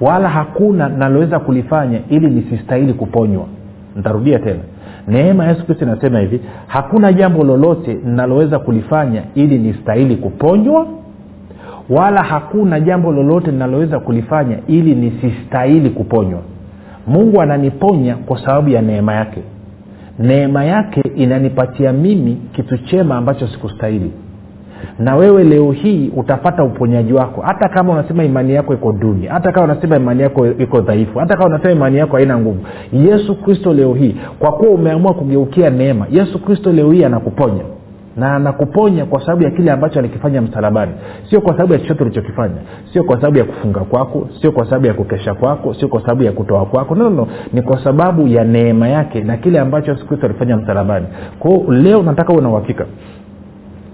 wala 0.00 0.28
hakuna 0.28 0.88
naloweza 0.88 1.38
kulifanya 1.38 1.98
ili 2.08 2.30
nisistahili 2.30 2.92
kuponywa. 2.92 3.46
Ntarudia 3.96 4.38
tena 4.38 4.60
neema 5.08 5.44
ya 5.44 5.50
yesu 5.50 5.64
kristo 5.66 5.84
inasema 5.84 6.20
hivi 6.20 6.40
hakuna 6.66 7.12
jambo 7.12 7.44
lolote 7.44 7.94
ninaloweza 8.04 8.58
kulifanya 8.58 9.22
ili 9.34 9.58
nistahili 9.58 10.16
kuponywa 10.16 10.86
wala 11.90 12.22
hakuna 12.22 12.80
jambo 12.80 13.12
lolote 13.12 13.50
linaloweza 13.50 14.00
kulifanya 14.00 14.58
ili 14.66 14.94
nisistahili 14.94 15.90
kuponywa 15.90 16.40
mungu 17.06 17.42
ananiponya 17.42 18.14
kwa 18.16 18.38
sababu 18.40 18.68
ya 18.70 18.82
neema 18.82 19.14
yake. 19.14 19.40
Neema 20.18 20.64
yake 20.64 21.02
inanipatia 21.16 21.92
mimi 21.92 22.38
kitu 22.52 22.78
chema 22.78 23.16
ambacho 23.16 23.48
sikustahili 23.48 24.12
na 24.98 25.16
wewe 25.16 25.44
leo 25.44 25.72
hii 25.72 26.10
utapata 26.16 26.64
uponyaji 26.64 27.12
wako. 27.12 27.40
Hata 27.40 27.68
kama 27.68 27.92
unasema 27.92 28.24
imani 28.24 28.54
yako 28.54 28.74
iko 28.74 28.92
duni 28.92 29.26
hata 29.26 29.52
kama 29.52 29.72
unasema 29.72 29.96
imani 29.96 30.22
yako 30.22 30.46
iko 30.46 30.80
dhaifu 30.80 31.18
hata 31.18 31.36
kama 31.36 31.46
unasema 31.46 31.72
imani 31.72 31.96
yako 31.98 32.16
haina 32.16 32.38
nguvu 32.38 32.58
yesu 32.92 33.34
kristo 33.42 33.72
leo 33.74 33.94
hii 33.94 34.16
kwa 34.38 34.52
kuwa 34.52 34.70
umeamua 34.70 35.14
kugeukia 35.14 35.70
neema 35.70 36.06
yesu 36.10 36.38
kristo 36.44 36.72
leo 36.72 36.92
hii 36.92 37.04
anakuponya. 37.04 37.62
Na 38.16 38.34
anakuponya 38.36 39.04
kwa 39.06 39.20
sababu 39.20 39.42
ya 39.42 39.50
kile 39.50 39.70
ambacho 39.70 39.98
alikifanya 39.98 40.42
msalabani. 40.42 40.92
Sio 41.30 41.40
kwa 41.40 41.52
sababu 41.52 41.72
ya 41.72 41.78
chochote 41.78 42.02
ulichokifanya. 42.04 42.54
Sio 42.92 43.04
kwa 43.04 43.16
sababu 43.16 43.38
ya 43.38 43.44
kufunga 43.44 43.80
kwako 43.80 44.28
sio 44.40 44.52
kwa 44.52 44.64
sababu 44.64 44.86
ya 44.86 44.94
kukesha 44.94 45.34
kwako 45.34 45.74
sio 45.74 45.88
kwa 45.88 46.00
sababu 46.00 46.22
ya 46.22 46.32
kutoa 46.32 46.66
kwako. 46.66 46.94
No, 46.94 47.10
no, 47.10 47.28
ni 47.52 47.62
kwa 47.62 47.84
sababu 47.84 48.28
ya 48.28 48.44
neema 48.44 48.88
yake 48.88 49.20
na 49.20 49.36
kile 49.36 49.58
ambacho 49.60 49.90
yesu 49.90 50.06
kristo 50.06 50.26
alifanya 50.26 50.56
msalabani. 50.56 51.06
Kwao 51.38 51.64
leo 51.68 52.02
nataka 52.02 52.32
uwe 52.32 52.42
na 52.42 52.48
uhakika 52.48 52.86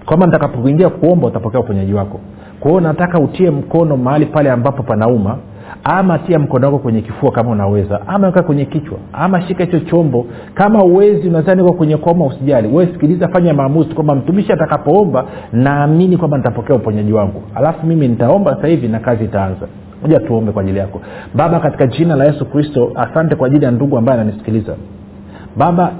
kwamba 0.05 0.25
nitakapoingia 0.25 0.89
kuomba 0.89 1.27
utapokea 1.27 1.59
uponyaji 1.59 1.93
wako. 1.93 2.19
Kwa 2.59 2.81
nataka 2.81 3.19
utie 3.19 3.51
mkono 3.51 3.97
mahali 3.97 4.25
pale 4.25 4.51
ambapo 4.51 4.83
panauma 4.83 5.37
ama 5.83 6.19
tia 6.19 6.39
mkono 6.39 6.65
wako 6.67 6.79
kwenye 6.79 7.01
kifua 7.01 7.31
kama 7.31 7.51
unaweza 7.51 8.07
ama 8.07 8.27
weka 8.27 8.43
kwenye 8.43 8.65
kichwa 8.65 8.97
ama 9.13 9.41
shika 9.41 9.63
hicho 9.63 9.79
chombo. 9.79 10.25
Kama 10.53 10.83
uwezi 10.83 11.27
unadhani 11.27 11.61
uko 11.61 11.73
kwenye 11.73 11.97
koma 11.97 12.25
usijali. 12.25 12.67
We 12.67 12.85
sikiliza 12.85 13.27
fanya 13.27 13.53
maamuzi 13.53 13.93
kwamba 13.93 14.15
mtumishi 14.15 14.51
atakapoomba 14.53 15.25
naamini 15.53 16.17
kwamba 16.17 16.37
nitapokea 16.37 16.75
uponyaji 16.75 17.13
wangu. 17.13 17.41
Alafu 17.55 17.85
mimi 17.87 18.07
nitaomba 18.07 18.55
sasa 18.55 18.67
hivi 18.67 18.87
na 18.87 18.99
kazi 18.99 19.23
itaanza. 19.25 19.67
Moja 20.01 20.19
tuombe 20.19 20.51
kwa 20.51 20.61
ajili 20.61 20.79
yako. 20.79 21.01
Baba 21.35 21.59
katika 21.59 21.87
jina 21.87 22.15
la 22.15 22.25
yesu 22.25 22.45
kristo 22.45 22.91
asante 22.95 23.35
kwa 23.35 23.47
ajili 23.47 23.65
ya 23.65 23.71
ndugu 23.71 23.97
ambaye 23.97 24.21
ananisikiliza. 24.21 24.75
Baba 25.57 25.91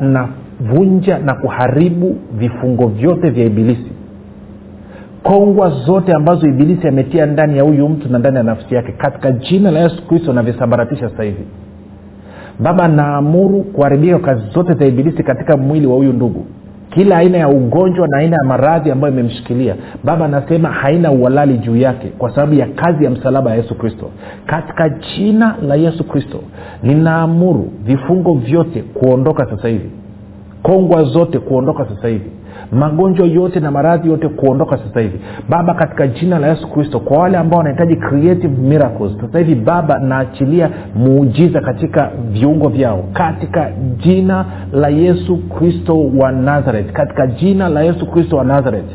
navunja 0.61 1.19
na 1.19 1.33
kuharibu 1.33 2.15
vifungo 2.33 2.87
vyote 2.87 3.29
vya 3.29 3.45
ibilisi. 3.45 3.91
Kongwa 5.23 5.69
zote 5.69 6.13
ambazo 6.13 6.47
ibilisi 6.47 6.87
ametia 6.87 7.25
ndani 7.25 7.57
ya 7.57 7.63
huyu 7.63 7.89
mtu 7.89 8.09
na 8.09 8.19
ndani 8.19 8.37
ya 8.37 8.43
nafsi 8.43 8.75
yake 8.75 8.91
katika 8.91 9.31
jina 9.31 9.71
la 9.71 9.79
yesu 9.79 10.07
kristo 10.07 10.33
navisambaratisha 10.33 11.09
sasa 11.09 11.23
hivi. 11.23 11.43
Baba 12.59 12.87
naamuru 12.87 13.63
kuharibika 13.63 14.19
kazi 14.19 14.41
zote 14.53 14.73
za 14.73 14.85
ibilisi 14.85 15.23
katika 15.23 15.57
mwili 15.57 15.87
wa 15.87 15.95
huyu 15.95 16.13
ndugu. 16.13 16.45
Kila 16.89 17.17
aina 17.17 17.37
ya 17.37 17.49
ugonjwa 17.49 18.07
na 18.07 18.17
aina 18.17 18.35
ya 18.37 18.43
maradhi 18.43 18.91
ambayo 18.91 19.13
imemshikilia 19.13 19.75
baba 20.03 20.25
anasema 20.25 20.69
haina 20.69 21.11
uhalali 21.11 21.57
juu 21.57 21.75
yake 21.75 22.07
kwa 22.07 22.35
sababu 22.35 22.53
ya 22.53 22.65
kazi 22.65 23.03
ya 23.03 23.09
msalaba 23.11 23.49
ya 23.51 23.55
yesu 23.57 23.75
kristo. 23.75 24.09
Katika 24.45 24.89
jina 24.89 25.55
la 25.67 25.75
yesu 25.75 26.03
kristo 26.03 26.39
ninaamuru 26.83 27.71
vifungo 27.83 28.33
vyote 28.33 28.81
kuondoka 28.81 29.45
sasa 29.45 29.67
hivi 29.67 29.89
kongwa 30.63 31.03
zote 31.03 31.39
kuondoka 31.39 31.85
sasa 31.85 32.07
hivi. 32.07 32.29
Magonjwa 32.71 33.27
yote 33.27 33.59
na 33.59 33.71
maradhi 33.71 34.09
yote 34.09 34.27
kuondoka 34.29 34.77
sasa 34.77 34.99
hivi. 35.01 35.19
Baba 35.49 35.73
katika 35.73 36.07
jina 36.07 36.39
la 36.39 36.47
yesu 36.47 36.67
kristo 36.67 36.99
kwa 36.99 37.17
wale 37.17 37.37
ambao 37.37 37.57
wanahitaji 37.57 37.95
creative 37.95 38.61
miracles 38.61 39.11
sasa 39.21 39.39
hivi 39.39 39.55
baba 39.55 39.99
naachilia 39.99 40.69
muujiza 40.95 41.61
katika 41.61 42.11
viungo 42.31 42.69
vyao. 42.69 43.03
Katika 43.13 43.71
jina 43.97 44.45
la 44.73 44.89
yesu 44.89 45.37
kristo 45.37 46.07
wa 46.17 46.31
nazareth 46.31 46.91
katika 46.91 47.27
jina 47.27 47.69
la 47.69 47.81
yesu 47.81 48.05
kristo 48.11 48.37
wa 48.37 48.43
nazareth. 48.43 48.91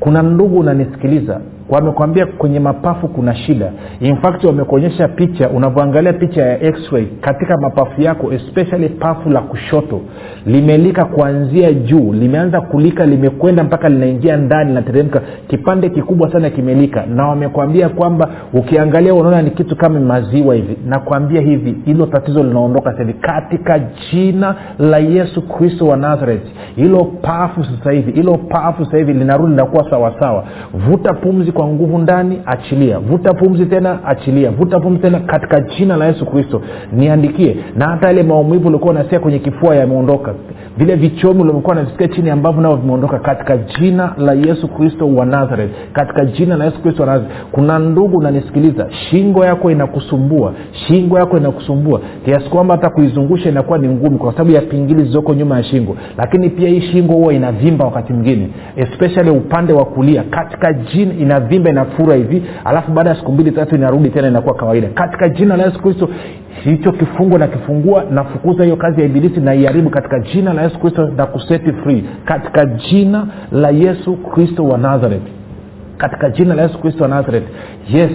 Kuna 0.00 0.22
ndugu 0.22 0.58
unanisikiliza 0.58 1.40
wamekwambia 1.70 2.26
kwenye 2.26 2.60
mapafu 2.60 3.08
kuna 3.08 3.34
shida. 3.34 3.72
In 4.00 4.16
fact 4.16 4.44
wamekuonyesha 4.44 5.08
picha 5.08 5.48
unavyoangalia 5.48 6.12
picha 6.12 6.42
ya 6.46 6.62
x-ray 6.62 7.04
katika 7.20 7.56
mapafu 7.56 8.00
yako 8.02 8.32
especially 8.32 8.88
pafu 8.88 9.30
la 9.30 9.40
kushoto 9.40 10.00
limelika 10.46 11.04
kuanzia 11.04 11.72
juu 11.72 12.12
limeanza 12.12 12.60
kulika 12.60 13.06
limekwenda 13.06 13.64
mpaka 13.64 13.88
linaingia 13.88 14.36
ndani 14.36 14.68
linateremka. 14.68 15.20
Kipande 15.48 15.88
kikubwa 15.90 16.32
sana 16.32 16.50
kimelika. 16.50 17.06
Na 17.06 17.28
wamekwambia 17.28 17.88
kwamba 17.88 18.28
ukiangalia 18.52 19.14
unaona 19.14 19.42
ni 19.42 19.50
kitu 19.50 19.76
kama 19.76 20.00
maziwa 20.00 20.54
hivi. 20.54 20.76
Nakwambia 20.86 21.40
hivi 21.40 21.76
hilo 21.84 22.06
tatizo 22.06 22.42
linaondoka 22.42 22.92
sahivi 22.92 23.12
katika 23.12 23.78
jina 24.12 24.54
la 24.78 24.98
yesu 24.98 25.42
kristo 25.48 25.86
wa 25.86 25.96
nazareth 25.96 26.42
hilo 26.76 27.04
pafu 27.04 27.64
sasa 27.64 27.92
hivi 27.92 28.12
hilo 28.12 28.38
pafu 28.38 28.84
sasa 28.84 28.96
hivi 28.96 29.12
linarudi 29.12 29.50
linakuwa 29.50 29.90
sawasawa. 29.90 30.44
Vuta 30.74 31.14
pumzi 31.14 31.52
kwa 31.60 31.68
nguvu 31.68 31.98
ndani 31.98 32.40
achilia. 32.46 32.98
Vuta 32.98 33.34
pumzi 33.34 33.66
tena 33.66 34.04
achilia. 34.04 34.50
Vuta 34.50 34.80
pumzi 34.80 35.02
tena 35.02 35.20
katika 35.20 35.60
jina 35.60 35.96
la 35.96 36.06
yesu 36.06 36.26
kristo. 36.26 36.62
Niandikie. 36.92 37.56
Na 37.76 37.88
hata 37.88 38.12
ile 38.12 38.22
maumivu 38.22 38.68
ulikuwa 38.68 38.90
unasikia 38.90 39.20
kwenye 39.20 39.38
kifua 39.38 39.76
yameondoka 39.76 40.34
vile 40.78 40.96
vichomi 40.96 41.40
ulivyokuwa 41.42 41.74
navisikia 41.74 42.08
chini 42.08 42.30
ambavyo 42.30 42.62
nao 42.62 42.76
vimeondoka 42.76 43.18
katika 43.18 43.56
jina 43.56 44.14
la 44.18 44.32
yesu 44.32 44.68
kristo 44.68 45.08
wa 45.14 45.26
nazareth. 45.26 45.70
Katika 45.92 46.24
jina 46.24 46.56
la 46.56 46.64
yesu 46.64 46.82
kristo 46.82 47.02
wa 47.02 47.06
nazareth. 47.08 47.32
Kuna 47.52 47.78
ndugu 47.78 48.18
unanisikiliza 48.18 48.86
shingo 48.90 49.44
yako 49.44 49.70
inakusumbua 49.70 50.52
shingo 50.72 51.18
yako 51.18 51.36
inakusumbua. 51.36 52.00
Kiasi 52.24 52.48
kwamba 52.50 52.74
hata 52.74 52.90
kuizungusha 52.90 53.48
inakuwa 53.48 53.78
ni 53.78 53.88
ngumu 53.88 54.18
kwa 54.18 54.32
sababu 54.32 54.50
ya 54.50 54.60
pingili 54.60 55.00
zilizoko 55.00 55.34
nyuma 55.34 55.56
ya 55.56 55.62
shingo. 55.64 55.96
Lakini 56.18 56.50
pia 56.50 56.68
hii 56.68 56.80
shingo 56.80 57.12
huwa 57.12 57.34
inavimba 57.34 57.84
wakati 57.84 58.12
mwingine 58.12 58.48
especially 58.76 59.30
upande 59.30 59.72
wa 59.72 59.84
kulia. 59.84 60.22
Katika 60.22 60.72
jina 60.72 61.14
inavimba 61.14 61.70
inafura 61.70 62.14
hivi. 62.16 62.42
Alafu 62.64 62.92
baada 62.92 63.10
ya 63.10 63.16
siku 63.16 63.32
mbili 63.32 63.50
tatu 63.50 63.74
inarudi 63.74 64.08
tena 64.10 64.28
inakuwa 64.28 64.54
kawaida. 64.54 64.88
Katika 64.88 65.28
jina 65.28 65.56
la 65.56 65.64
yesu 65.64 65.82
kristo 65.82 66.08
hicho 66.64 66.92
kifungo 66.92 67.38
nakifungua 67.38 68.04
nafukuza 68.10 68.64
hiyo 68.64 68.76
kazi 68.76 69.00
ya 69.00 69.06
ibilisi 69.06 69.40
naiharibu 69.40 69.90
katika 69.90 70.20
jina 70.20 70.52
la 70.52 70.62
yesu 70.62 70.78
kristo 70.78 71.08
na 71.16 71.26
kuseti 71.26 71.72
free. 71.72 72.04
Katika 72.24 72.66
jina 72.66 73.26
la 73.52 73.70
yesu 73.70 74.16
kristo 74.16 74.64
wa 74.64 74.78
nazareth. 74.78 75.22
Katika 75.98 76.30
jina 76.30 76.54
la 76.54 76.62
yesu 76.62 76.78
kristo 76.80 77.02
wa 77.02 77.08
nazareth. 77.08 77.44
Yes 77.92 78.10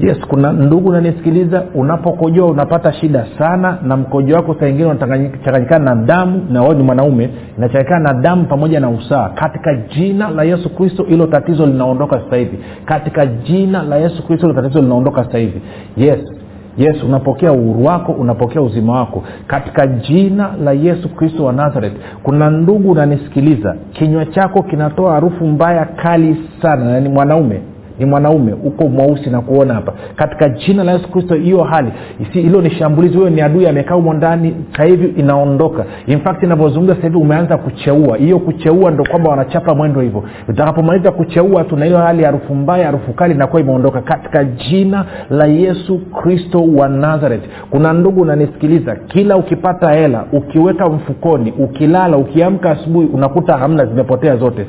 yes 0.00 0.18
kuna 0.28 0.52
ndugu 0.52 0.88
unanisikiliza 0.88 1.62
unapokojoa 1.74 2.50
unapata 2.50 2.92
shida 2.92 3.26
sana 3.38 3.78
na 3.82 3.96
mkojo 3.96 4.34
wako 4.36 4.56
saa 4.60 4.68
ingine 4.68 4.84
unachanganyikana 4.88 5.94
na 5.94 6.02
damu 6.06 6.46
na 6.50 6.62
wao 6.62 6.74
ni 6.74 6.82
mwanaume 6.82 7.30
inachanganyikana 7.58 8.12
na 8.12 8.20
damu 8.20 8.44
pamoja 8.44 8.80
na 8.80 8.90
usaa 8.90 9.28
katika 9.28 9.74
jina 9.76 10.30
la 10.30 10.42
yesu 10.44 10.70
kristo 10.76 11.02
hilo 11.04 11.26
tatizo 11.26 11.66
linaondoka 11.66 12.20
sasa 12.24 12.36
hivi. 12.36 12.58
Katika 12.84 13.26
jina 13.26 13.82
la 13.82 13.96
yesu 13.96 14.26
kristo 14.26 14.46
hilo 14.48 14.62
tatizo 14.62 14.82
linaondoka 14.82 15.24
sasa 15.24 15.38
hivi. 15.38 15.60
Yes 15.96 16.20
yes 16.78 17.02
unapokea 17.02 17.52
uhuru 17.52 17.84
wako 17.84 18.12
unapokea 18.12 18.62
uzima 18.62 18.92
wako. 18.92 19.22
Katika 19.46 19.86
jina 19.86 20.50
la 20.64 20.72
yesu 20.72 21.08
kristo 21.08 21.44
wa 21.44 21.52
nazareth 21.52 21.92
kuna 22.22 22.50
ndugu 22.50 22.90
unanisikiliza 22.90 23.76
kinywa 23.92 24.24
chako 24.26 24.62
kinatoa 24.62 25.12
harufu 25.12 25.46
mbaya 25.46 25.84
kali 25.84 26.36
sana 26.62 26.84
na 26.84 27.00
ni 27.00 27.08
mwanaume 27.08 27.60
ni 28.00 28.06
mwanaume 28.06 28.52
uko 28.64 28.88
mweusi 28.88 29.30
na 29.30 29.40
kuona 29.40 29.74
hapa. 29.74 29.92
Katika 30.16 30.48
jina 30.48 30.84
la 30.84 30.92
yesu 30.92 31.08
kristo 31.10 31.34
hiyo 31.34 31.62
hali 31.62 31.92
hilo 32.32 32.60
ni 32.60 32.70
shambulizi 32.70 33.16
huyo 33.16 33.30
ni 33.30 33.40
adui 33.42 33.68
amekaa 33.68 33.94
humo 33.94 34.14
ndani 34.14 34.54
sahivi 34.76 35.06
inaondoka. 35.20 35.84
Infact 36.06 36.42
inavyozungumza 36.42 36.94
sahivi 36.96 37.16
umeanza 37.16 37.56
kucheua. 37.56 38.16
Hiyo 38.16 38.38
kucheua 38.38 38.90
ndo 38.90 39.04
kwamba 39.10 39.30
wanachapa 39.30 39.74
mwendo 39.74 40.00
hivyo. 40.00 40.24
Utakapomaliza 40.48 41.10
kucheua 41.12 41.64
tu 41.64 41.76
na 41.76 41.84
hiyo 41.84 41.98
hali 41.98 42.24
harufu 42.24 42.54
mbaya 42.54 42.86
harufu 42.86 43.12
kali 43.12 43.34
inakuwa 43.34 43.62
imeondoka. 43.62 44.00
Katika 44.00 44.44
jina 44.44 45.04
la 45.30 45.46
yesu 45.46 45.98
kristo 45.98 46.64
wa 46.76 46.88
nazareth. 46.88 47.42
Kuna 47.70 47.92
ndugu 47.92 48.20
unanisikiliza 48.20 48.96
kila 48.96 49.36
ukipata 49.36 49.92
hela 49.92 50.24
ukiweka 50.32 50.88
mfukoni 50.88 51.52
ukilala 51.58 52.16
ukiamka 52.16 52.70
asubuhi 52.70 53.06
unakuta 53.06 53.56
hamna 53.56 53.86
zimepotea 53.86 54.36
zote. 54.36 54.66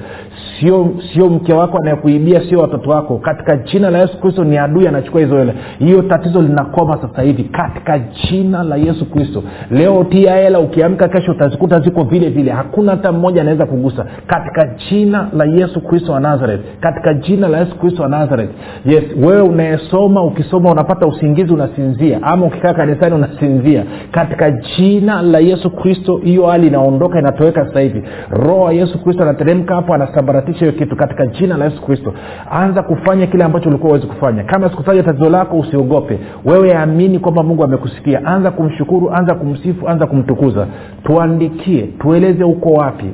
Sio 0.60 0.89
sio 1.13 1.30
mke 1.30 1.54
wako 1.54 1.78
anayekuibia 1.78 2.41
sio 2.50 2.60
watoto 2.60 2.89
wako 2.89 3.17
katika 3.22 3.58
jina 3.58 3.90
la 3.90 4.00
yesu 4.00 4.20
kristo 4.22 4.44
ni 4.44 4.58
adui 4.58 4.88
anachukua 4.88 5.22
hizo 5.22 5.38
hela. 5.38 5.54
Hiyo 5.80 6.02
tatizo 6.02 6.42
linakoma 6.42 6.98
sasa 7.02 7.22
hivi 7.22 7.44
katika 7.44 8.00
jina 8.00 8.64
la 8.64 8.76
yesu 8.76 9.06
kristo. 9.12 9.44
Leo 9.72 10.04
tia 10.04 10.36
hela 10.36 10.60
ukiamka 10.60 11.08
kesho 11.08 11.32
utazikuta 11.32 11.80
ziko 11.80 12.04
vile 12.04 12.30
vile. 12.30 12.52
Hakuna 12.52 12.92
hata 12.92 13.12
mmoja 13.12 13.42
anaweza 13.42 13.66
kugusa. 13.66 14.06
Katika 14.28 14.66
jina 14.90 15.30
la 15.34 15.46
yesu 15.46 15.82
kristo 15.82 16.12
wa 16.12 16.20
nazareth. 16.20 16.62
Katika 16.80 17.14
jina 17.14 17.48
la 17.48 17.60
yesu 17.60 17.76
kristo 17.80 18.04
wa 18.04 18.10
nazareth. 18.10 18.50
Yes 18.86 19.04
wewe 19.24 19.42
unayesoma 19.42 20.24
ukisoma 20.24 20.72
unapata 20.72 21.08
usingizi 21.08 21.54
unasinzia. 21.54 22.20
Ama 22.24 22.46
ukikaa 22.46 22.74
kanisani 22.74 23.16
unasinzia. 23.16 23.84
Katika 24.12 24.52
jina 24.52 25.22
la 25.22 25.40
yesu 25.40 25.70
kristo 25.70 26.18
hiyo 26.18 26.48
hali 26.48 26.68
inaondoka 26.68 27.20
inatoweka 27.20 27.66
sasa 27.68 27.80
hivi. 27.80 28.04
Roho 28.30 28.62
wa 28.62 28.74
yesu 28.74 29.04
kristo 29.04 29.24
anateremka 29.24 29.76
hapo 29.76 29.94
anasambaratisha 29.94 30.60
hiyo 30.60 30.72
kitu. 30.72 30.96
Katika 30.96 31.28
jina 31.28 31.58
la 31.58 31.66
yesu 31.66 31.82
kristo. 31.82 32.14
Anza 32.52 32.84
kufanya 32.84 33.11
kile 33.28 33.43
ambacho 33.43 33.69
ulikuwa 33.69 33.89
uwezi 33.91 34.08
kufanya. 34.08 34.43
Kama 34.43 34.69
sikutaja 34.69 35.04
tatizo 35.04 35.30
lako 35.30 35.60
usiogope. 35.60 36.19
Wewe 36.45 36.74
amini 36.74 37.19
kwamba 37.19 37.43
mungu 37.43 37.63
amekusikia. 37.63 38.26
Anza 38.26 38.52
kumshukuru 38.52 39.12
anza 39.13 39.36
kumsifu 39.36 39.88
anza 39.89 40.06
kumtukuza. 40.08 40.67
Tuandikie 41.04 41.82
tueleze 41.82 42.43
uko 42.43 42.69
wapi. 42.69 43.06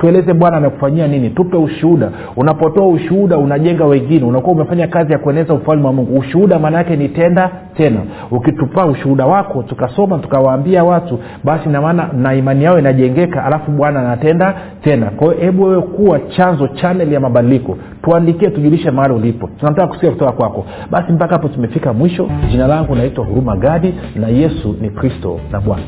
Tueleze 0.00 0.34
bwana 0.34 0.56
amekufanyia 0.56 1.08
nini. 1.08 1.30
Tupe 1.30 1.56
ushuhuda. 1.56 2.10
Unapotoa 2.36 2.88
ushuhuda 2.88 3.38
unajenga 3.38 3.84
wengine. 3.84 4.24
Unakuwa 4.24 4.52
umefanya 4.56 4.86
kazi 4.88 5.12
ya 5.12 5.18
kueneza 5.18 5.54
ufalme 5.54 5.86
wa 5.86 5.92
mungu. 5.92 6.18
Ushuhuda 6.18 6.58
maana 6.58 6.82
ni 6.82 7.08
tenda 7.08 7.50
tena. 7.76 8.00
Ukitupaa 8.30 8.86
ushuhuda 8.86 9.26
wako 9.26 9.62
tukasoma 9.62 10.18
tukawaambia 10.18 10.84
watu 10.84 11.18
basi 11.44 11.68
namaana 11.68 12.08
na 12.12 12.34
imani 12.34 12.64
yao 12.64 12.78
inajengeka 12.78 13.44
alafu 13.44 13.70
bwana 13.70 14.00
anatenda 14.00 14.54
tena. 14.82 15.06
Kwa 15.06 15.26
hiyo 15.26 15.44
hebu 15.44 15.62
wewe 15.62 15.82
kuwa 15.82 16.18
chanzo 16.18 16.68
chanel 16.68 17.12
ya 17.12 17.20
mabadiliko. 17.20 17.78
Tuandikie 18.02 18.50
tujulishe 18.50 18.90
mahali 18.90 19.14
ulipo 19.14 19.35
tunataka 19.36 19.86
kusikia 19.86 20.10
kutoka 20.10 20.32
kwako. 20.32 20.66
Basi 20.90 21.12
mpaka 21.12 21.34
hapo 21.34 21.48
tumefika 21.48 21.92
mwisho. 21.92 22.28
Jina 22.50 22.66
langu 22.66 22.94
naitwa 22.94 23.24
huruma 23.24 23.56
gadi 23.56 23.94
na 24.16 24.28
yesu 24.28 24.76
ni 24.80 24.90
kristo 24.90 25.40
na 25.52 25.60
bwana 25.60 25.82